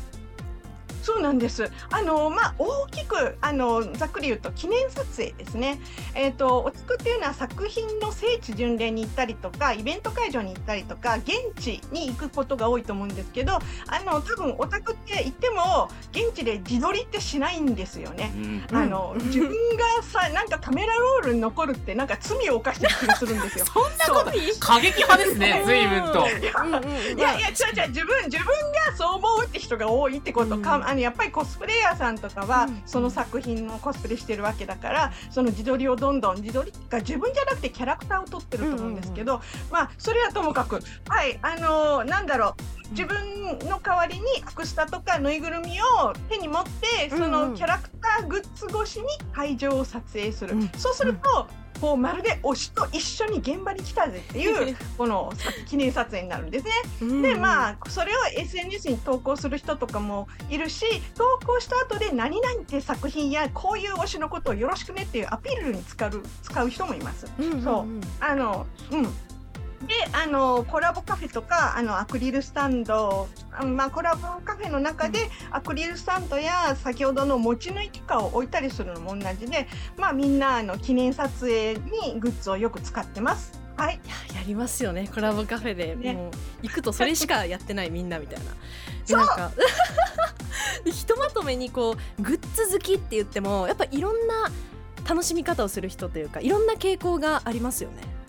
[1.02, 1.70] そうなんです。
[1.90, 5.80] あのまあ大きくあのざっくり言うと記念撮影ですね。
[6.14, 13.60] えっ、とおつくっていうのは作品の聖地巡礼に行ったりとかイベント会場に行ったりとか現地に行くことが多いと思うんですけど、あ
[14.04, 18.32] の多分オタクって言っても現地で自撮りってしないんですよね。
[18.36, 23.64] うんあの自分がさなんかカメラロールに残るってなんか罪を犯してる気がするんですよ。
[23.72, 32.82] そんなこと過激派ですね随分といやいや違う違う自分自分がそう思うって人が多いってことか、うんあのやっぱりコスプレイヤーさんとかは、うん。
[32.86, 50.68] その作品のコスプレしてるわけだからその自撮りをどんどん自撮りが自分じゃなくてキャラクターを撮ってると思うんですけど、まあそれはともかくはいあのーなんだろう自分の代わりにアクスタとかぬいぐるみを手に持ってそのキャラクターグッズ越しに会場を撮影する、うん。
[50.76, 51.48] そうすると、
[51.82, 56.64] こうまるで推しと一緒に現場に来たぜっていう このさ記念撮影になるんです
[57.00, 57.22] ね。
[57.22, 67.26] でまあそれを SNS に投稿する人とかもいるし投稿した後で何々って作品やこういう推しのことをよろしくねっていうアピールに使う使う人もいます。
[67.64, 67.86] そう
[68.20, 69.14] あのうん
[69.86, 79.66] であのコラボカフェとかあのアクリルスタンド、あまあ、コラボカフェの中でアクリルスタンドや先ほどの持ち縫いとかを置いたりするのも同じで、
[79.96, 83.60] まあ、みんなあの記念撮影にグッズをよく使ってます。
[83.76, 86.30] はい、いややりますよねコラボカフェで、ねもう
[86.62, 88.44] 行くとそれしかやってないみんなみたいな。
[88.44, 88.56] で
[89.06, 89.52] そうなんか
[90.84, 94.50] で ひとまとめにこうグッズ好きって言ってもやっぱいろんな
[95.08, 98.21] 楽しみ方をする人というかいろんな傾向がありますよね。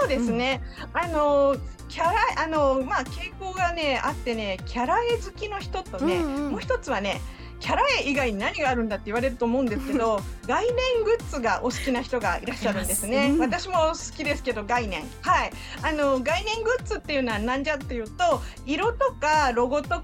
[0.00, 0.60] そうですね。
[0.92, 1.56] あの
[1.88, 2.12] キャラ
[2.44, 6.50] あのまあ傾向がねあってねキャラ絵好きの人とね、うんうん。
[6.52, 7.22] もう一つはね
[7.60, 13.38] キャラ絵以外に何があるんだって言われると思うんですけど概念グッズがお好きな人がいらっしゃるんですね、うん。
[13.38, 15.02] 私も好きですけど概念。
[15.22, 15.50] はい。
[15.82, 20.02] あの概念グッズっていうのは何じゃっていうと色とかロゴとか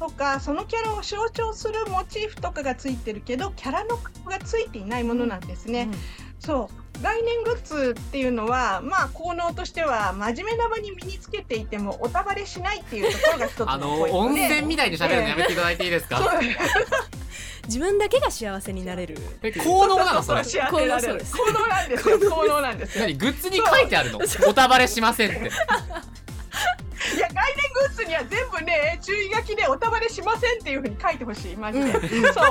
[0.00, 5.88] とかそのキャラを象徴するモチーフとかがついてるけどキャラの顔がついていないものなんですね、
[6.40, 16.20] そう概念グッズっていうのはまあ効能としては真面目な場に身につけていてもおたばれしないっていうところが一つのあのポイントで温泉みたいに喋るのやめていただいていいですか、
[17.66, 19.18] 自分だけが幸せになれる。
[19.42, 21.44] え効能なのそれ効効能なんですよ。
[22.30, 23.04] 効能なんですよ。
[23.04, 24.20] 何グッズに書いてあるの？
[24.46, 25.50] おたばれしませんって
[27.14, 32.02] いや概念グッズには全部ね注意書きでおたばれしませんっていうふうに書いてほしいマジで、そう。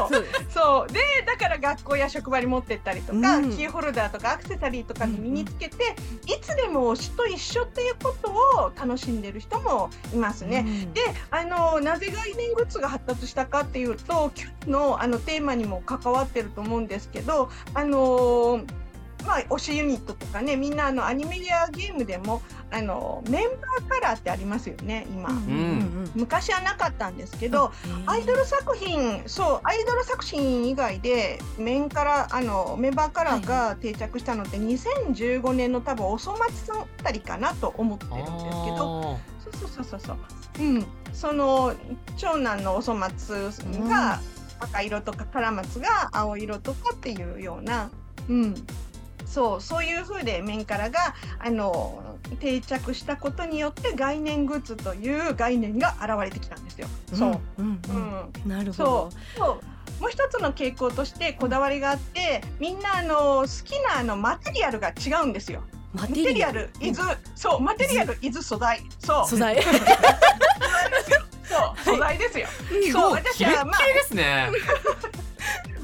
[0.09, 0.21] そう。
[0.21, 0.93] ですそう。
[0.93, 3.51] でだから学校や職場に持ってったりとか、うん。
[3.55, 10.65] キーホルダーとかアクセサリーとかに身につけて、いつでも推しと一緒っていうことを楽しんでる人もいますね。
[10.65, 10.93] うん。
[10.93, 18.84] であのなぜ概念グッズが発達したかっていうと今日のあのテーマにも関わってると思うんですけどあのー
[19.25, 39.19] まあ、推しユニットとかねみんなあのアニメやゲームでもあのメンバーカラーってありますよね今、うんうん昔はなかったんですけど、うんアイドル作品そうアイドル作品以外でメンカラあのメンバーカラーが定着したのって2015年の多分おそ松さんあたりかなと思ってるんですけど。
[39.43, 40.17] そうそうそうそうそう。
[40.59, 40.85] うん。
[41.13, 41.73] その
[42.17, 43.51] 長男のおそ松
[43.89, 44.19] が
[44.59, 47.89] 赤色とかカラマツが青色とかっていうような。
[48.29, 48.55] うん
[49.25, 52.03] そうそういう風でメンカラがあの
[52.39, 56.87] 定着したことによって概念グッズという概念が現れてきたんですよ。
[57.13, 58.47] そう、うんううん。
[58.47, 59.11] んなるほど。
[59.11, 59.11] そ。
[59.11, 59.37] う。
[59.39, 59.45] そ
[59.99, 60.01] う。
[60.01, 65.61] もう一つの傾向としてこだわりがあってみんなあの好きなあのマテリアルが違うんですよ。
[65.93, 68.41] ママテリアル、伊豆、そう、マテリアル、伊豆？
[68.43, 69.55] 素材、そう、素材？
[69.63, 69.71] そ
[71.73, 72.47] う、素材ですよ。
[72.91, 74.49] そう、私は、まキレですね。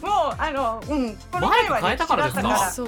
[0.04, 2.72] あ、 もう、あの、うん、このマイク変えたからですか？
[2.72, 2.88] そう。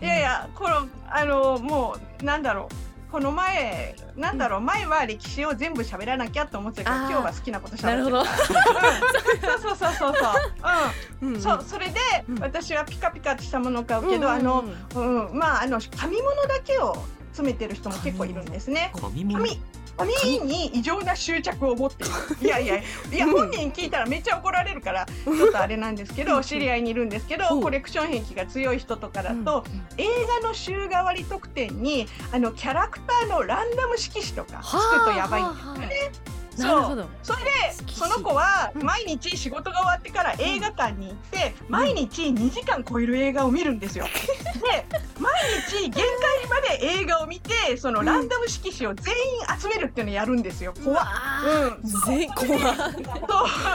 [0.00, 3.12] いやいや、この、あの、もう、なんだろう。
[3.12, 8.20] この前、なんだろう、前は歴史を全部喋らなきゃと思ってたけど、今日は好きなこと喋ってなるほど。
[8.20, 10.32] うんそうそうそうそうそう。
[11.22, 11.34] うん。
[11.34, 16.96] うんそう、それでうん私はピカピカしたものを買うけど、うんあの、うん、まああの紙物だけを
[17.32, 18.92] 詰めてる人も結構いるんですね。
[18.94, 19.60] 紙物紙
[20.06, 22.12] 紙に異常な執着を持っている。
[22.46, 22.82] いやいやい
[23.12, 27.62] や本人聞いたらめっちゃ怒られるからちょっとあれなんですけど、知り合いにいるんですけど、うん。
[27.62, 29.64] コレクション癖が強い人とかだと、
[29.96, 30.06] 映
[30.42, 36.39] 画の週替わり特典にあのキャラクターのランダム色紙とかつくとやばいんですよね。
[36.58, 37.06] なるほど。
[37.22, 37.50] それで
[37.88, 44.06] 色そ紙の子はうん毎日仕事が終わってから映画館に行って、毎日2時間超える映画を見るんですよ。
[44.60, 44.86] で
[45.18, 45.32] 毎
[45.68, 46.02] 日限界
[46.48, 50.74] まで映画を見てそのランダム色紙を全員集めるっていうのをやるんですよ。
[50.84, 51.06] 怖っ
[51.44, 52.46] うん、全怖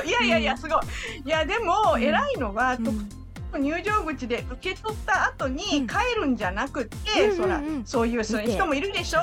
[0.03, 0.11] い。
[0.11, 0.79] やいやいやすごい。
[1.25, 3.24] いやでもうん偉いのは、うん
[3.57, 5.87] 入場口で受け取った後にうん。
[5.87, 9.19] 帰るんじゃなくって、うんそらうんうんそういう人もいるでしょ？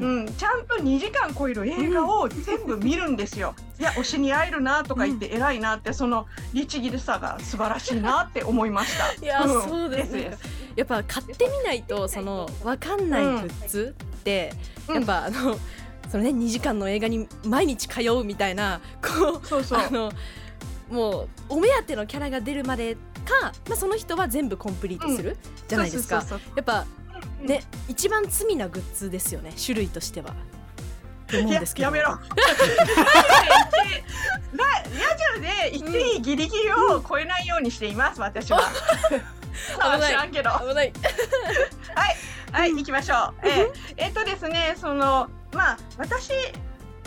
[0.00, 0.24] ううん。
[0.24, 3.54] ん、ちゃんと2時間超える映画を全部見るんですよ。
[3.78, 9.12] いや推しに会えるなとか言って偉いなってその律儀さが素晴らしいなって思いました。
[9.22, 9.48] いや、ん。
[9.48, 10.12] そうです。
[10.12, 10.36] ね。
[10.76, 14.52] やっぱ買ってみないとそのわかんないグッズって、
[14.88, 14.94] うん。
[14.96, 15.56] やっぱあの
[16.10, 19.80] そのね2時間の映画に毎日通うみたいなこうそうそう。
[19.80, 20.12] あの
[20.90, 25.36] もうお目当てのキャラが出るまでか、まあ、その人は全部コンプリートする、
[25.68, 26.24] じゃないですか
[26.56, 26.86] やっぱ
[27.40, 30.34] うんね、一番罪なグッズですよね種類としては。
[31.26, 32.18] と思うんいやですけどやめろ。
[35.16, 38.60] ジオでギリギリを超えないようにしています私は。
[39.78, 40.30] 危ない。
[40.30, 40.42] 危
[40.74, 40.92] ない。
[42.52, 43.48] はい、行きましょう。
[43.48, 46.30] えーえっとですね、その、まあ、私。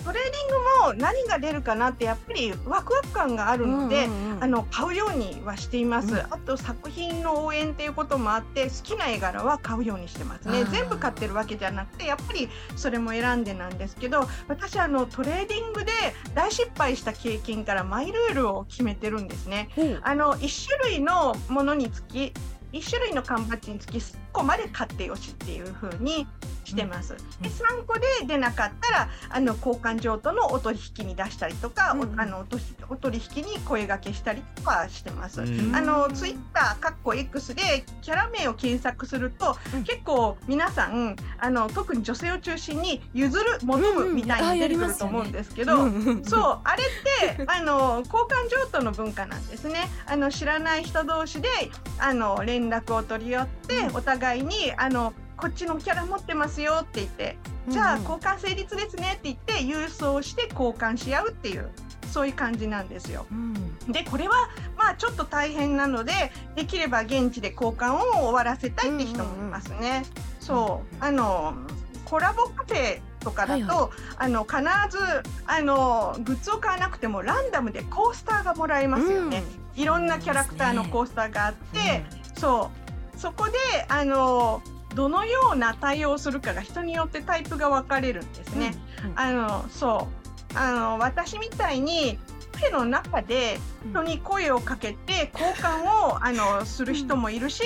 [0.08, 4.44] トレーディングも何が出るかなってやっぱりワクワク感があるので、うんうんうん。
[4.44, 6.20] あの買うようにはしています、うん。
[6.20, 10.64] あと作品の応援っていうこともあって好きな絵柄は買うようにしてますね。
[10.72, 15.92] 全部買ってるわけじゃなくてやっぱりそれもランダムなんですけど私あのトレーディングで
[16.34, 19.68] 大失敗した経験からマイルールを決めてるんですね。
[19.76, 20.00] ほう。
[20.04, 22.32] あの1種類のものにつき
[22.72, 26.28] 1種類の缶バッジにつき1個まで買ってよしっていう風に
[26.68, 27.16] してます。
[27.42, 32.20] で3個で出なかったらあの交換譲渡のお取引に出したりとか、おうん。
[32.20, 32.46] あの
[32.90, 35.42] お取引に声掛けしたりとかしてます。
[35.42, 35.76] うん。
[35.76, 39.84] あのツイッターかっこ X でキャラ名を検索すると、うん。
[39.84, 49.88] 結構皆さんあの特に女性を中心に譲る求むみたいに出てくると思うんですけど、そうあれってあの交換譲渡の文化なんですね。
[50.06, 51.48] あの知らない人同士で
[52.00, 57.38] あの連絡を取り合って、お互いにあのこっちのキャラ持ってますよって言って、
[57.70, 61.70] じゃあ交換成立ですねって言って郵送して交換し合うっていう
[62.12, 63.26] そういう感じなんですよ。
[63.32, 63.54] うん。
[63.92, 66.12] でこれはまあちょっと大変なので
[66.56, 70.06] できれば現地で交換を終わらせたいって人もいますね。
[70.40, 70.96] そう。
[71.00, 71.54] あの
[72.06, 74.58] コラボカフェとかだと、はいはあの必
[74.90, 74.98] ず
[75.46, 79.44] あのグッズを買わなくてもランダムでコースターがもらえますよね。
[79.76, 82.04] いろんなキャラクターのコースターがあって、
[82.40, 82.72] そ
[83.16, 83.20] う。
[83.20, 83.54] そこで
[83.90, 84.62] あの
[84.98, 88.74] どのような対応をするかが人によってタイプが分かれるんですね。
[89.16, 90.08] あのそ
[90.56, 92.18] うあの私みたいに
[92.54, 93.60] カフェの中で
[93.92, 97.62] 人に声をかけて交換をあのする人もいるし、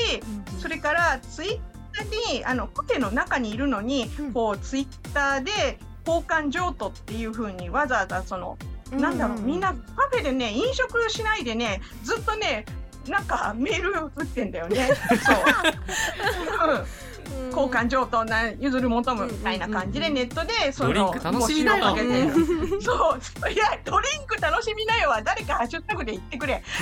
[0.59, 1.59] それからツイッ
[1.93, 4.33] ターにあのカフェの中にいるのに、うん。
[4.33, 8.57] こうツイッターで交換譲渡っていう風にわざわざその、
[8.91, 12.65] なんだろうみんなカフェでね飲食しないでねずっとね
[13.07, 14.89] なんかメール打ってんだよね。
[15.23, 17.10] そう、 うん
[17.51, 22.21] 交換譲渡な譲る求むみたいな感じでネットでそのドリンク楽しみなよ募集をかけて。
[22.75, 23.17] る そ
[23.47, 23.51] う。
[23.51, 26.63] いやドリンク楽しみなよは誰かハッシュタグで言ってくれ。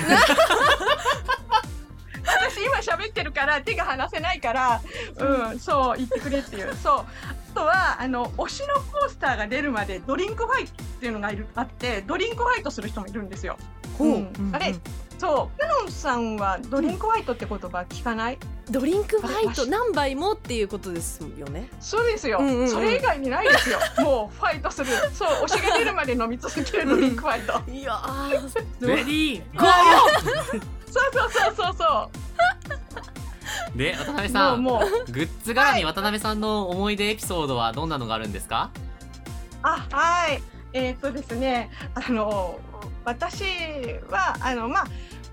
[2.22, 4.80] 私今喋ってるから手が離せないから
[5.16, 5.54] う。
[5.54, 6.76] んそう言ってくれっていう。
[6.76, 7.04] そう。
[7.52, 13.56] あとはあの推しのコースターが出るまでドリンクファイトっていうのがいるあってドリンクファイトする人もいるんですよ。
[13.98, 14.50] うん。
[14.52, 14.74] あれ
[15.20, 15.60] そう。
[15.60, 18.38] キャノンさんはドリンクファイトって言葉聞かない、
[18.70, 21.68] ドリンクファイト何杯もっていうことですよね。
[21.78, 22.68] そうですよ、うんうんうん。
[22.70, 23.78] それ以外にないですよ。
[23.98, 24.86] もうファイトする。
[25.12, 27.60] そう推しが出るまで飲み続けるドリンクファイト。
[27.70, 28.86] いやー。
[28.86, 29.02] Ready.
[29.04, 29.66] Go
[30.90, 35.12] そうそうそうそうそーで渡辺うさもうんもう。
[35.12, 38.70] グッズ絡み渡辺さんの思い出エピソードはどんなのがあるんですか？
[39.62, 40.42] あはい。
[40.72, 41.70] えっ、とですね。
[41.94, 42.58] あの
[43.04, 43.44] 私
[44.10, 44.86] はあのまあ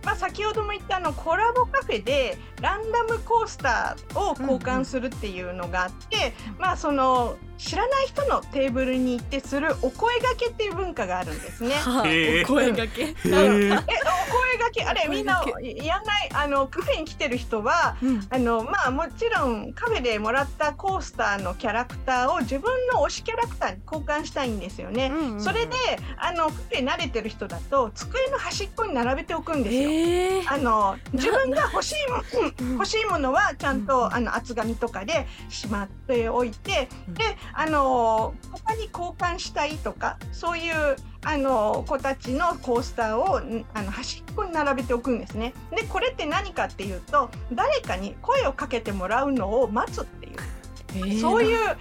[0.08, 11.74] まあ、先ほども言ったあのコラボカフェでランダムコースターを交換するっていうのがあって、まあその知らない人のテーブルに行ってするお声掛けっていう文化があるんですね。
[11.82, 12.42] はへー。
[12.42, 13.02] いお声掛け。
[13.04, 15.44] えお声掛けあれみんな
[15.84, 18.28] やんないあのカフェに来てる人はうん。
[18.30, 25.08] あのまあもちろんカフェでもらったコースターのキャラクターを自分の推しキャラクターに交換したいんですよね。
[25.08, 25.76] うんうんそれで
[26.18, 29.82] あのカフェ慣れてる人だと机の端っこに並べておくんですよ。
[29.82, 30.54] えー。
[30.54, 32.24] あの自分が欲しいも
[32.62, 37.14] うん欲しいものはちゃんうんとあの厚紙とかでしまっておいてうん。
[37.14, 45.54] であの他に交換したいとかそういうあの子たちのコースターをんあの端っこに並べておくんですね。
[45.76, 50.34] でこれって何かっていうと誰かに声をかけてもらうのを待つっていう、
[50.96, 51.76] えーそういうな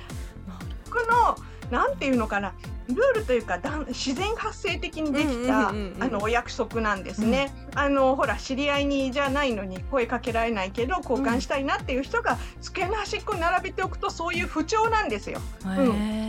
[0.91, 1.37] こ
[1.71, 2.55] のなんていうのかな
[2.89, 7.53] ルールというかだん自然発生的にできた、うんうんうんうんあのお約束なんですね。
[7.75, 15.41] あのほら知り合いにじゃないのに声かけられないけど交換したいなっていう人が机の端っこに並べておくとそういう不調なんですよ。
[15.65, 15.75] へうん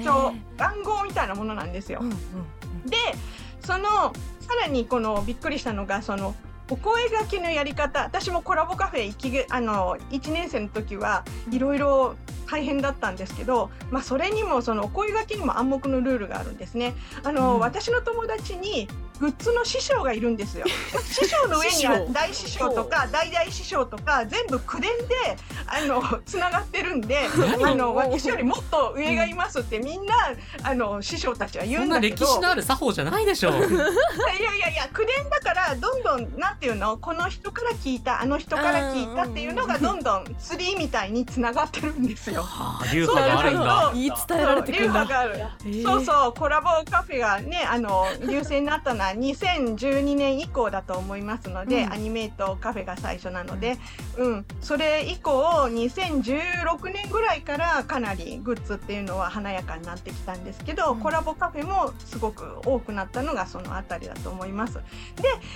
[0.02, 2.00] ーそう暗号みたいなものなんですよ。
[2.02, 2.18] うんうん
[2.86, 2.96] で
[3.62, 6.34] そのさらにこのびっくりしたのがその
[6.70, 12.16] お声掛けのやり方私もコラボカフェ行あの1年生の時はいろいろ
[12.50, 16.96] 大変だったんですけど、まあ、それにもそのお声掛けにも暗黙のルールがあるんですね。
[17.24, 18.88] あの、うん私の友達に
[19.20, 20.66] グッズの師匠がいるんですよ。
[21.04, 27.28] 師匠の上には大師匠とか大大師匠とか全部口伝であの つながってるんで
[27.64, 30.14] あの私よりもっと上がいますってみんな
[30.64, 32.16] あの師匠たちは言うんんだけど。
[32.16, 33.54] 歴史のある作法じゃないでしょう。
[33.58, 33.66] いや
[34.56, 42.44] いやいや口伝だからどんどんなんていうのこの人から聞いたあの人から聞いたっていうのがどんどんツリーみたいにつながってるんですよ。
[42.44, 43.92] はあ流派があるんだ。
[43.94, 51.94] 言い伝えられてくんだそうそうそうコラボカフェがねあの優勢になったのは2012年以降だと思いますので、うん。
[51.94, 53.78] アニメートカフェが最初なので、
[54.18, 61.00] うん、それ以降2016年ぐらいからかなりグッズっていうのは華やかになってきたんですけど、うん。
[61.00, 64.76] コラボカフェもすごく多くなったのがそのあたりだと思います。
[64.76, 64.82] で、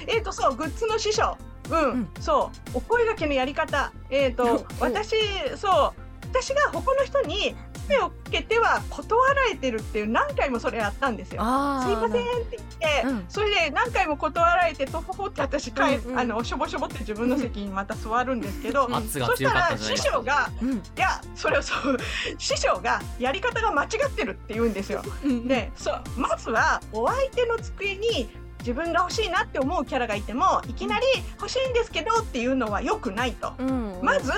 [0.07, 1.37] えー、とそうグッズの師匠、
[1.69, 1.91] うん。
[1.91, 2.07] うん。
[2.19, 2.77] そう。
[2.77, 5.15] お声掛けのやり方、えー、 と私
[5.57, 6.01] そう。
[6.31, 7.55] 私が他の人に
[7.91, 11.41] 声をかけては断られてるっていう何回もそれやったんですよ。
[11.41, 11.43] す
[11.91, 13.25] いませんって言って、うん。
[13.27, 16.19] それで何回も断られてとほほって私帰、うんうん。
[16.19, 19.03] あのしょぼしょぼって自分の席にまた座るんですけど、うん。
[19.07, 20.73] そしたら師か匠がうん。
[20.73, 21.97] いやそれをそう
[22.37, 25.03] 師匠がやり方が間違ってるって言うんですよ。
[25.23, 28.29] うんでそうまずはお相手の机に
[28.59, 31.05] 自分が欲しいなって思うキャラがいてもいきなり
[31.39, 33.53] 欲しいんですけどっていうのは良くないと。
[33.57, 33.99] うん。
[34.01, 34.31] まず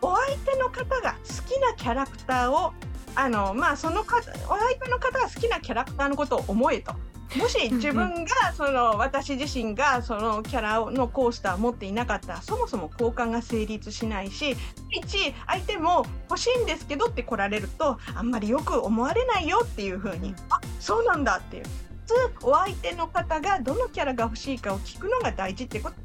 [0.00, 2.72] お相手の方が好きなキャラクターを
[3.14, 6.94] あのまあその方お相手の方が好きなキャラクターのことを思えと。
[7.36, 14.56] もし自分がその私自身がそのキャラのコースターを持っていなかったらそもそも交換が成立しないし
[14.90, 21.70] 一相手も欲しいんですけどって来られるとあんまりよく思われないよっていう風にあそうなんだっていう普
[22.40, 25.96] 通お相手の方がどのキャラが欲しいかを聞くのが大事ってこと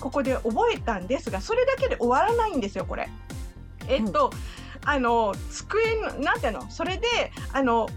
[0.00, 3.10] ここで覚えたんですがそれだけで終わらないんですよこれ。
[3.86, 4.30] えっと、
[4.84, 6.70] あの机のなんていうの？
[6.70, 7.06] それで
[7.52, 7.88] あの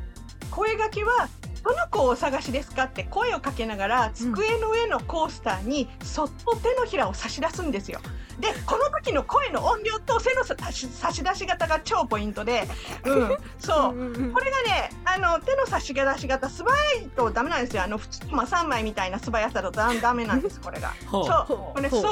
[0.52, 1.30] 声がけは
[1.64, 2.84] どの子をお探しですか？
[2.84, 8.00] って声をかけながら机の上のコースターにそっと手のひらを差し出すんですよ。
[8.40, 12.68] でこの時の声の音量と背の差し差し出し方が超ポイントで、
[13.06, 13.96] うん、 そう。
[13.96, 17.84] うんうんこれがね、あの手の差し出し方素早いとダメなんですよ。
[17.84, 20.94] あの普通まあ三枚みたいな素早さだとダダメなんですこれが。
[21.10, 22.02] そう、これほう。
[22.02, 22.12] そー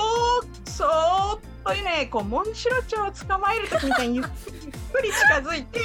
[0.65, 5.80] そーっとね、こうモンシロチョウを捕まえる時みたいにゆっくり近づいて、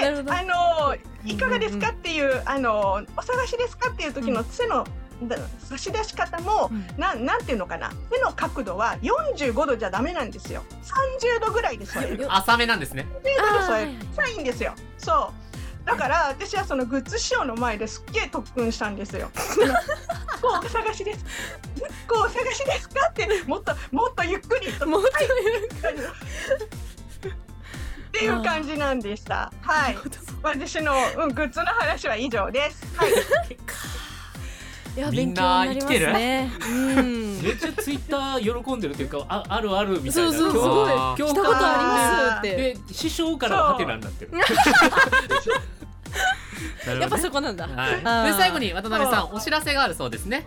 [0.00, 0.32] なるほど。
[0.32, 4.90] あのいかがですかっていう、あのお探しですかっていう時の背の、だ
[5.68, 6.86] 差し出し方も、うん。
[6.98, 7.92] なんなんていうのかな。
[8.10, 10.64] 手の角度は45度じゃダメなんですよ。
[10.82, 13.06] 30度ぐらいで添える浅めなんですね。
[13.10, 14.16] 30度で添えるあー。
[14.16, 14.74] さいいんですよ。
[14.98, 15.42] そう。
[15.84, 19.30] だから私はそのグッズ師匠の前ですっげえ特訓したんですよ。
[20.40, 21.24] こうお探しです。
[22.08, 24.86] こうお探しですかってもっともっとゆっくりと。
[24.86, 25.10] もっとっ
[28.12, 29.52] ていう感じなんでした。
[29.62, 29.96] はい。
[30.42, 32.86] 私の、うん、グッズの話は以上です。
[32.96, 33.12] はい。
[34.96, 36.50] いやみん勉強なになりますね。
[36.96, 37.42] うん。
[37.42, 42.56] めっちゃツイッター喜んでるというかああるあるみたいなそうそうす共ごいあー来たことありますって。
[42.56, 44.32] で師匠からはハテナになってる
[47.00, 47.66] やっぱそこなんだ。
[47.66, 50.46] はい、で最後に渡辺さんお知らせがあるそうですね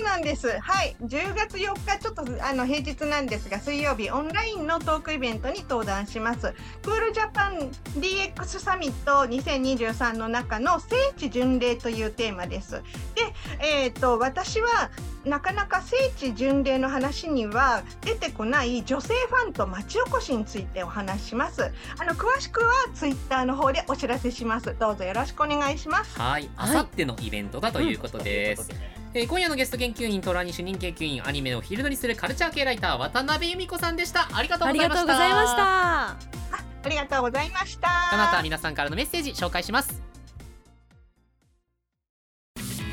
[0.00, 0.48] そうなんです。
[0.48, 0.96] はい。
[1.02, 6.54] 10月4日、ちょっとあの平日なんですが、水曜日オンラインのトークイベントに登壇します。
[6.82, 12.82] クールジャパン DX サミット2023の中の聖地巡礼というテーマです。
[13.60, 14.90] で、えっ、と私は
[15.24, 21.70] なかなか聖地巡礼の話には出てこない女性ファンと町おこしについてお話しします。
[21.98, 24.74] あの詳しくはツイッターの方でお知らせします。
[24.78, 26.18] どうぞよろしくお願いします。
[26.18, 36.30] はいあさってのイベントだということです、えー今夜のゲスト研究員トラニ主任研究員アニメをフィールドにするカルチャー系ライター渡辺由美子さんでしたありがとうありございましたがとうございました。
[36.82, 37.88] ありがとうございました。
[38.12, 40.09] この後は皆さんからのメッセージ紹介します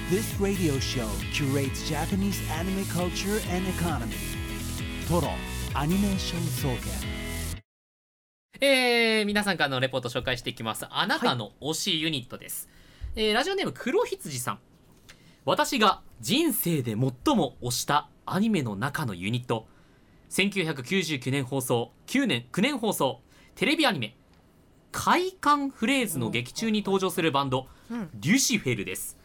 [0.09, 4.15] This radio show curates Japanese anime culture and economy.
[5.05, 5.33] Toro
[5.73, 7.59] Animation Soken.
[8.61, 10.85] えー、皆さんからのレポート紹介していきます。
[10.89, 12.69] あなたの推しユニットです、
[13.17, 14.59] えーラジオネーム黒羊さん。
[15.43, 19.67] 私が人生で最も推したアニメの中のユニット。
[20.29, 23.19] 1999年放送9年9年放送
[23.55, 24.15] テレビアニメ
[24.93, 28.09] 「快感フレーズ」の劇中に登場するバンド、うん。
[28.13, 29.16] リュシフェルです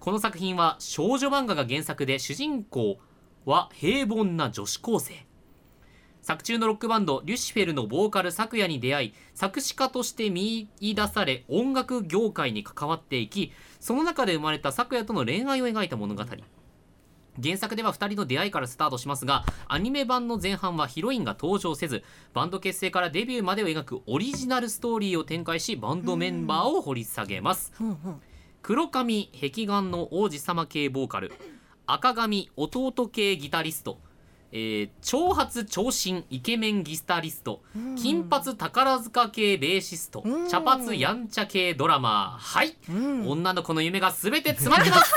[0.00, 2.98] この作品は少女漫画が原作で主人公
[3.44, 5.26] は平凡な女子高生。
[6.22, 16.24] 作中のロックバンドリュシフェルのボーカル昨夜に出会い作詞家として見出され音楽業界に関わっていきその中で生まれた昨夜との恋愛を描いた物語。
[17.42, 27.70] 原作では2人の出会いからスタートしますがアニメ版の前半はヒロインが登場せずバンド結成からデビューまでを描くオリジナルストーリーを展開しバンドメンバーを掘り下げます。
[27.78, 27.96] うんうん。
[28.62, 31.32] 黒髪壁眼の王子様系ボーカル。
[31.86, 33.98] 赤髪弟系ギタリスト、
[34.52, 37.62] えー長髪長身イケメンギタリスト。
[37.96, 40.22] 金髪宝塚系ベーシスト。
[40.24, 40.48] うん。
[40.48, 42.58] 茶髪やんちゃ系ドラマー。
[42.58, 43.28] はい、うん。
[43.28, 45.14] 女の子の夢が全て詰まってます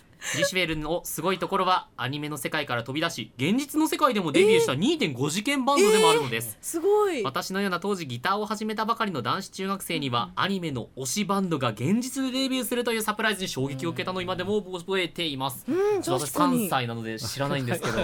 [0.36, 7.22] リシュベルのすごいところはアニメの世界から飛び出し現実の世界でもデビューした2.5次元バンドでもあるのです、すごい。
[7.22, 16.68] 私のような当時ギターを始めたばかりの男子中学生にはアニメの推しバンドが現実でデビューするというサプライズに衝撃を受けたのを今でも覚えています、うん私3確かに。
[16.68, 18.00] 歳なので知らないんですけど。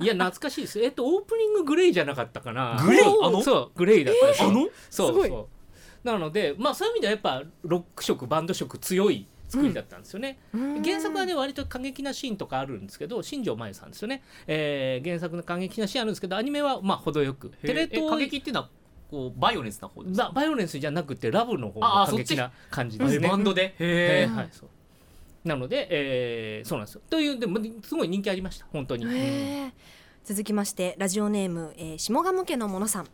[0.00, 0.80] いや懐かしいです。
[0.80, 2.80] えっとオープニンググレイじゃなかったかな。
[2.82, 3.02] グレイ？
[3.02, 3.42] あの？
[3.42, 3.78] そう。
[3.78, 4.68] グレイだったんですよあの？
[4.90, 5.28] すごいそう。
[5.28, 5.48] そ
[6.04, 10.82] うなのでまあそういう意味ではやっぱロック色バンド色強い作りだったんですよね、うん。
[10.82, 17.50] 原作はね割と過激なシーンとかあるんですけど新庄真由さんですよね、えー原作の過激なシーンあるんですけどアニメはまあ程よく。
[17.62, 18.68] テレえ過東激っていうのは
[19.10, 23.28] こうバイオレンスな方ですババイオレンスじゃなくてラブの方ああの過激な感じですね。
[23.28, 23.62] バンドで？
[23.62, 24.68] へええーはいそう。
[25.44, 27.02] なので、えーそうなんですよ。
[27.10, 28.66] というでもすごい人気ありました。
[28.72, 29.04] 本当に、
[30.24, 33.08] 続きましてラジオネーム、えー下鴨家のものさん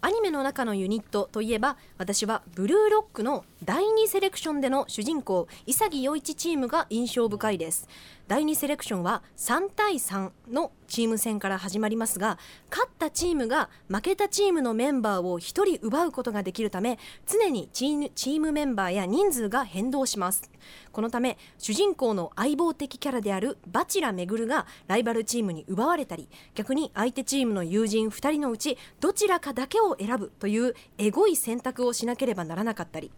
[0.00, 7.88] アニメの中のユニットといえば私はブルーロックの第2セレクションでの主人公潔陽一チームが印象深いです。
[8.28, 12.38] 第2セレクションは3対3のチーム戦から始まりますが
[12.70, 15.42] 勝ったチームが負けたチームのメンバーを1
[15.76, 20.50] 人奪うことができるため常にチームメンバーや人数が変動します。
[20.92, 33.10] このため主人公の相棒的キャラであるバチラめぐるがライバルチームに奪われたり逆に相手チームの友人2人のうちどちらかだけを選ぶというエゴい選択をしなければならなかったり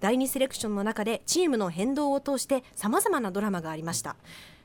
[0.00, 4.16] 第2セレクションの中でチームの変動を通してさまざまなドラマがありました。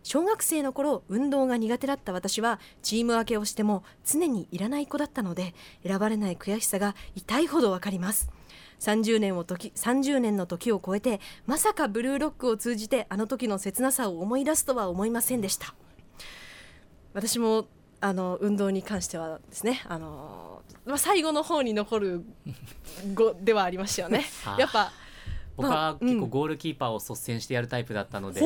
[0.08, 5.53] 小学生の頃運動が苦手だった私はチーム分けをしても常にいらない子だったので
[5.86, 8.30] 選ばれない悔しさが痛いほどわかります。
[8.80, 15.76] 30年を時30年の時を超えてまさかブルーロックを通じてあの時の切なさを思い出すとは思いませんでした。
[17.14, 17.68] 私も
[17.99, 22.24] あの運動に関してはですねあの、まあ、最後の方に残る
[23.14, 24.26] 語ではありましたよね。
[24.45, 24.93] はいやっぱ
[25.58, 26.08] 僕はうん。
[26.08, 28.41] 結構ゴールキーパーを率先してやるタイプだったので、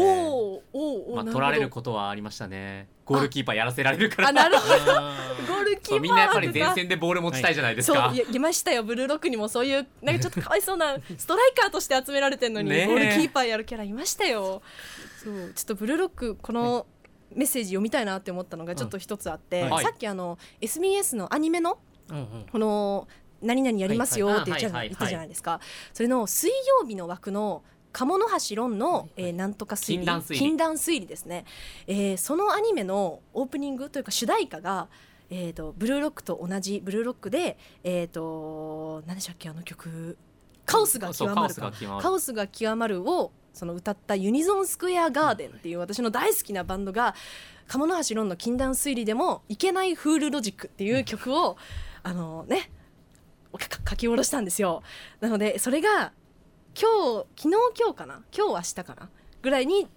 [1.14, 2.88] まあ、取られることはありましたね。
[3.06, 4.30] ゴールキーパーやらせられるから。
[4.30, 4.74] あなるほど。
[4.98, 8.84] あ ゴールキーパーみんなやっぱり前は線でボール持ちたいじゃないですか、そういましたよ。
[8.84, 14.62] ブルーロックにもそういうなんかちょっとかわいそうなストライカーとして集められてるのに、ゴールキーパーやるキャラいましたよ。
[15.24, 15.54] そう。
[15.54, 16.86] ちょっとブルーロックこの
[17.34, 19.84] メッセージ読みたいなって思ったのがちょっと一つあって、はい。
[19.84, 21.78] さっきあの SBS のアニメの
[22.10, 22.46] うんうん。
[22.52, 23.08] この
[23.42, 24.44] 何々やりますよはいはい。
[24.44, 25.60] って言ったじゃないですか。
[25.94, 31.08] それの水曜日の枠の鴨の橋論の、えーなんとか推理禁断推理。
[31.08, 31.46] ですね、
[31.88, 34.88] えーそのアニメのオープニングというか主題歌が
[35.34, 40.18] えー、とブルーロックと同じブルーロックで、えー、と何でしたっけあの曲
[40.68, 42.04] 「カオスが極まるか」スが極まる。
[42.04, 47.16] カオスが極まるをその歌ったユニゾンスクエアガーデンっていう私の大好きなバンドが
[47.68, 51.58] 鴨の橋論の禁断推理でもいけないフールロジックっていう曲を
[52.04, 52.70] あのね
[53.60, 54.84] 書き下ろしたんですよ。
[55.20, 56.14] なのでそれが
[56.80, 58.22] 今日昨日今日かな？
[58.36, 59.10] 今日明日かな？
[59.42, 59.88] ぐらいに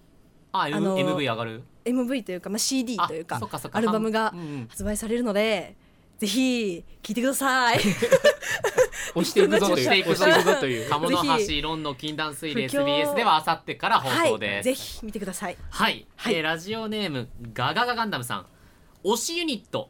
[0.51, 3.39] あ、あの MV 上がる？MV というか、まあ、CD というか
[3.71, 4.67] アルバムがうんうん。
[4.69, 5.75] 発売されるので
[6.17, 7.79] ぜひ聴いてください。
[9.15, 10.89] 押していくぞという 押していくぞ押していくぞという。
[10.89, 15.57] 鴨の橋論の禁断推理不況 SBS ではあさってから放送はい、ですぜひ見てください。
[15.69, 16.35] はい、はい。
[16.35, 18.45] えーラジオネームガガガガンダムさん。
[19.03, 19.89] 推しユニット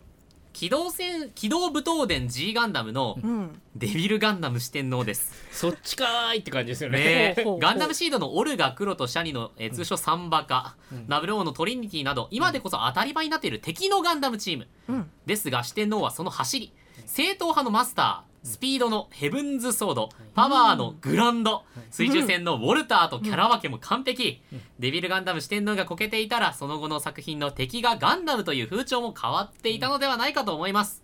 [0.56, 3.62] 機動戦機動武闘伝 G ガンダムのうん。
[3.76, 5.34] デビルガンダム四天王です。
[5.52, 7.36] そっちかーいって感じですよね。
[7.60, 10.78] ガンダムシードのオルガ黒とシャニの、えー通称サンバカ、
[11.10, 15.12] ナブルオーのトリニティなど今でこそ当たり前になっている敵のガンダムチーム、うん。
[15.26, 16.72] ですが四天王はその走り。
[17.06, 20.10] 正統派のマスタースピードのヘブンズソード。
[20.36, 21.64] パワーのグランド。
[21.90, 24.44] 水中戦のウォルターとキャラ分けも完璧。
[24.80, 31.04] デビルガンダム四天王がこけていたらその後の作品の敵がガンダムという風潮も変わっていたのではないかと思います、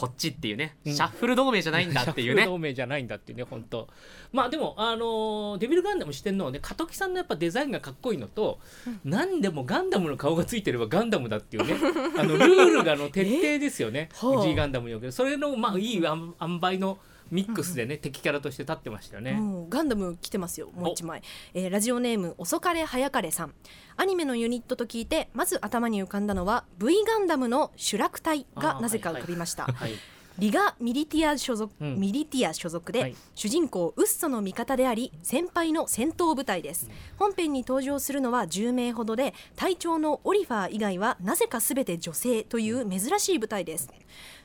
[0.00, 2.46] こっちっていうねシャッフル同盟じゃないんだっていうね。
[2.46, 3.86] 同盟じゃないんだっていうね本当。
[4.32, 6.46] まあでもあのーデビルガンダムしてんの？
[6.46, 8.60] はね加藤さんのやっぱデザインがかっこいいのと、
[9.04, 11.74] 何でもガンダムの顔がついてればガンダムだっていうね。
[12.18, 14.08] あのルールがの徹底ですよね。
[14.42, 15.12] G ガンダムにおける。
[15.12, 16.98] それのまあいいあん塩梅の
[17.30, 21.22] ミックスでね、敵キャラとして立ってましたよね、もうガンダム来てますよもう一枚、
[21.54, 23.54] えーラジオネーム遅かれ早かれさん。
[23.96, 29.92] アニメのユニットと聞いてまず頭に浮かんだのは V ガンダムの主楽隊がなぜか浮かびました、はい
[30.40, 32.00] リガ・ミリティア所属、うん。
[32.00, 33.16] ミリティア所属で、はい。
[33.34, 36.88] 主人公ウッソの味方であり先輩の戦闘部隊です、
[37.18, 43.90] 本編に登場するのは10名ほどで隊長のオリファー以外はなぜか全て女性という珍しい部隊です。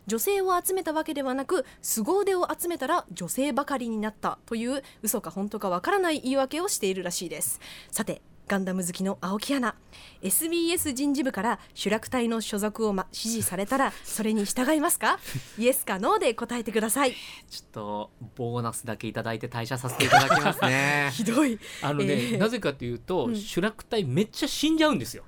[0.06, 7.62] 女性を集めたわけではなく凄腕を集めたら女性ばかりになったという嘘か本当かわからない言い訳をしているらしいです。
[7.90, 9.76] さてガンダム好きの青木アナ。
[10.22, 15.20] SBS 人事部から主楽隊の所属を、ま、指示されたらそれに従いますか？
[15.58, 17.14] イエスかノーで答えてください。
[17.14, 21.10] ちょっとボーナスだけいただいて退社させていただきますね。
[21.16, 21.58] ひどい。
[21.82, 22.38] あのね、えー。
[22.38, 23.36] なぜかというと、うん。
[23.36, 25.24] 主楽隊めっちゃ死んじゃうんですよ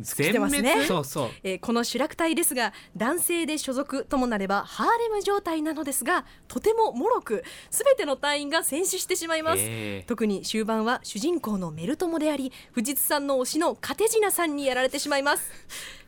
[0.00, 1.28] 全てますねそうそう。
[1.42, 15.50] えーこの主楽隊ですが男性で所属ともなればハーレム状態なのですがとても脆く全ての隊員が戦死してしまいます、え特に終盤は主人公のメルトモであり藤津さんの推しのカテジナさんにやられてしまいます。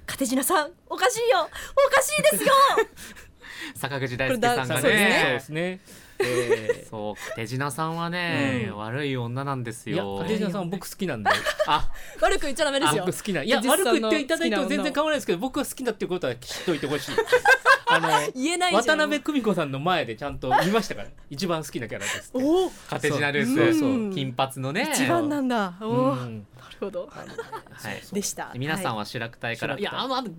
[0.07, 1.41] カテジナさんおかしいよ。
[1.41, 2.53] おかしいですよ。
[2.79, 2.89] ー
[3.79, 4.81] 坂口大輔さんがね。
[4.81, 5.81] そうですね
[6.21, 8.77] えそう手品さんはね、うん。
[8.79, 11.31] 悪い女なんですーいやよ手品さんは僕好きなんで。
[11.67, 11.89] あ。
[12.21, 13.05] 悪く言っちゃダメですよ。
[13.07, 17.13] 僕好きないや悪く言っていただいても全然構わないですけど僕は好きだっていうことは知っておいてほしい。
[17.87, 23.91] あの言えない渡辺久美子さんの前でちゃんと見ましたから一番好きなキャラですおおカテジナルースそうそう。
[23.91, 24.91] うん金髪のね。
[24.95, 25.75] 一番なんだ。
[25.81, 26.17] おお、
[26.81, 27.09] ほど。
[27.11, 27.25] は
[27.93, 28.15] い。
[28.15, 28.53] でした。
[28.57, 29.83] 皆さんはは主楽隊から、い。
[29.83, 30.35] やあのあのが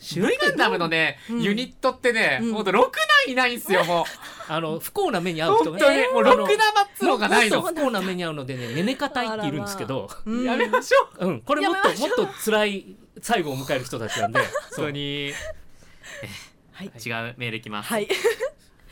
[0.00, 1.42] V ガンダムのね、うん。
[1.42, 2.52] ユニットってね、うん。
[2.54, 2.96] ほんとろく
[3.26, 4.04] ないないんすよも
[4.48, 7.62] あの不幸な目に遭うう人が本当にもうろくなマッツのがないの。
[7.62, 11.26] 不幸な目に遭うのでねネネカ隊っているんですけど、やめましょう。
[11.26, 14.40] うん、これもっともっと辛い最後を迎える人たちなんで。
[14.76, 15.32] 本当に。
[16.72, 16.86] はい。
[16.86, 18.08] 違うメールいきます、はい。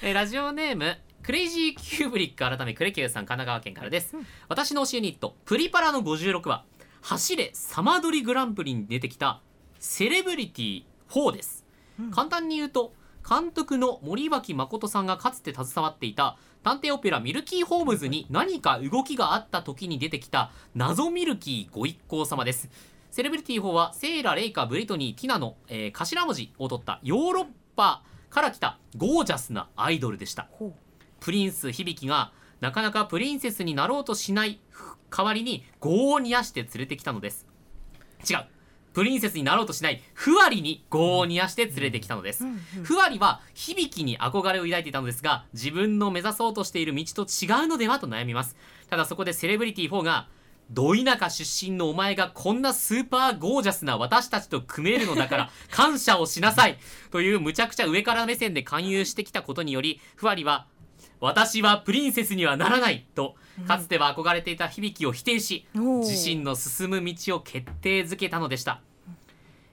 [0.02, 4.16] えーラジオネームクレイジーキューブリック改めクレキューさん神奈川県からです、
[4.48, 6.64] 私の推しユニットプリパラの56話
[7.02, 9.40] 走れサマドリグランプリに出てきた
[9.80, 11.66] セレブリティ4です、
[12.12, 12.94] 簡単に言うと
[13.28, 22.70] 監督の森脇誠さんがかつて携わっていた探偵オペラミルキーホームズに何か動きがあった時に出てきた謎ミルキーご一行様です。
[23.10, 30.48] セレブリティ4はセイラ、レイカ、ブリトニー、ティナの、えー頭文字を取ったヨーロッパから来たゴージャスなアイドルでした。
[31.18, 34.60] プリンス響がなかなかプリンセスになろうとしない
[35.14, 37.46] 代わりに業を煮やして連れてきたのです。
[38.28, 38.46] 違う。
[38.92, 40.02] プリンセスになろうとしない。
[40.14, 42.44] ふわりに業を煮やして連れてきたのです、
[42.82, 48.56] ふわりは響に憧れを抱いていたのですが自分の目指そうとしている道と違うのではと悩みます。
[48.88, 50.28] ただそこでセレブリティ4が
[50.70, 56.78] ど田舎出身のお前がこんなスーパーゴージャスな私たちと組めるのだから 感謝をしなさい
[57.10, 60.66] というむちゃくちゃ上から目線で勧誘してきたことによりふわりは
[61.22, 63.36] 私はプリンセスにはならないと
[63.68, 65.98] かつては憧れていた響を否定しおー。
[66.00, 68.80] 自身の進む道を決定づけたのでした。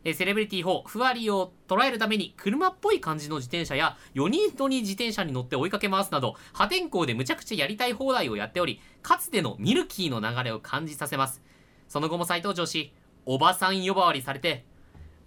[0.03, 11.41] えーセレブリティ4ふわりを捉えるために車っぽい感じの自転車や4人乗り自転車に乗って追いかけ回すなど破天荒でむちゃくちゃやりたい放題をやっておりかつてのミルキーの流れを感じさせます。
[11.87, 12.93] その後も再登場し
[13.25, 14.65] おばさん呼ばわりされて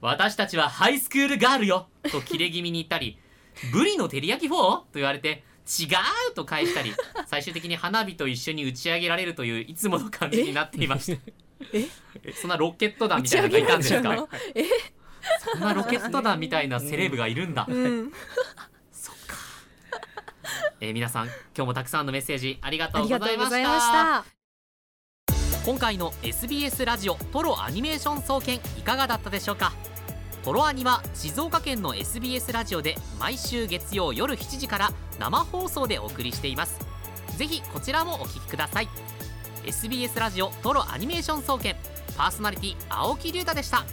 [0.00, 3.18] 私たちはハイスクールガールよと切れ気味に言ったり
[3.72, 4.52] ブリの照り焼き 4?
[4.52, 5.84] と言われて違
[6.30, 6.92] うと返したり
[7.26, 11.22] 最終的に花火と一緒に打ち上げられるといういつもの感じになっていました。
[11.72, 11.86] え？
[12.24, 14.64] えそんなロケット団みたいなのがいたんですかえ？
[15.52, 18.12] そんなロケット団みたいなセレブがいるんだ、うん。
[18.92, 19.36] そっか、
[20.80, 23.30] えー皆さん今日もたくさんのメッセージありがとあうございました。
[23.30, 25.62] りがとうございました。
[25.64, 29.72] 今回の SBS ラジオトロアニメーション総研いかがだったでしょうか？
[30.44, 34.90] トロアニは静岡県の SBS ラジオで毎週月曜夜7時から
[35.20, 36.80] 生放送でお送りしています。
[37.36, 38.88] ぜひこちらもお聞きください。
[39.64, 41.76] SBS ラジオトロアニメーション総研
[42.16, 43.84] パーソナリティ青木龍太でした。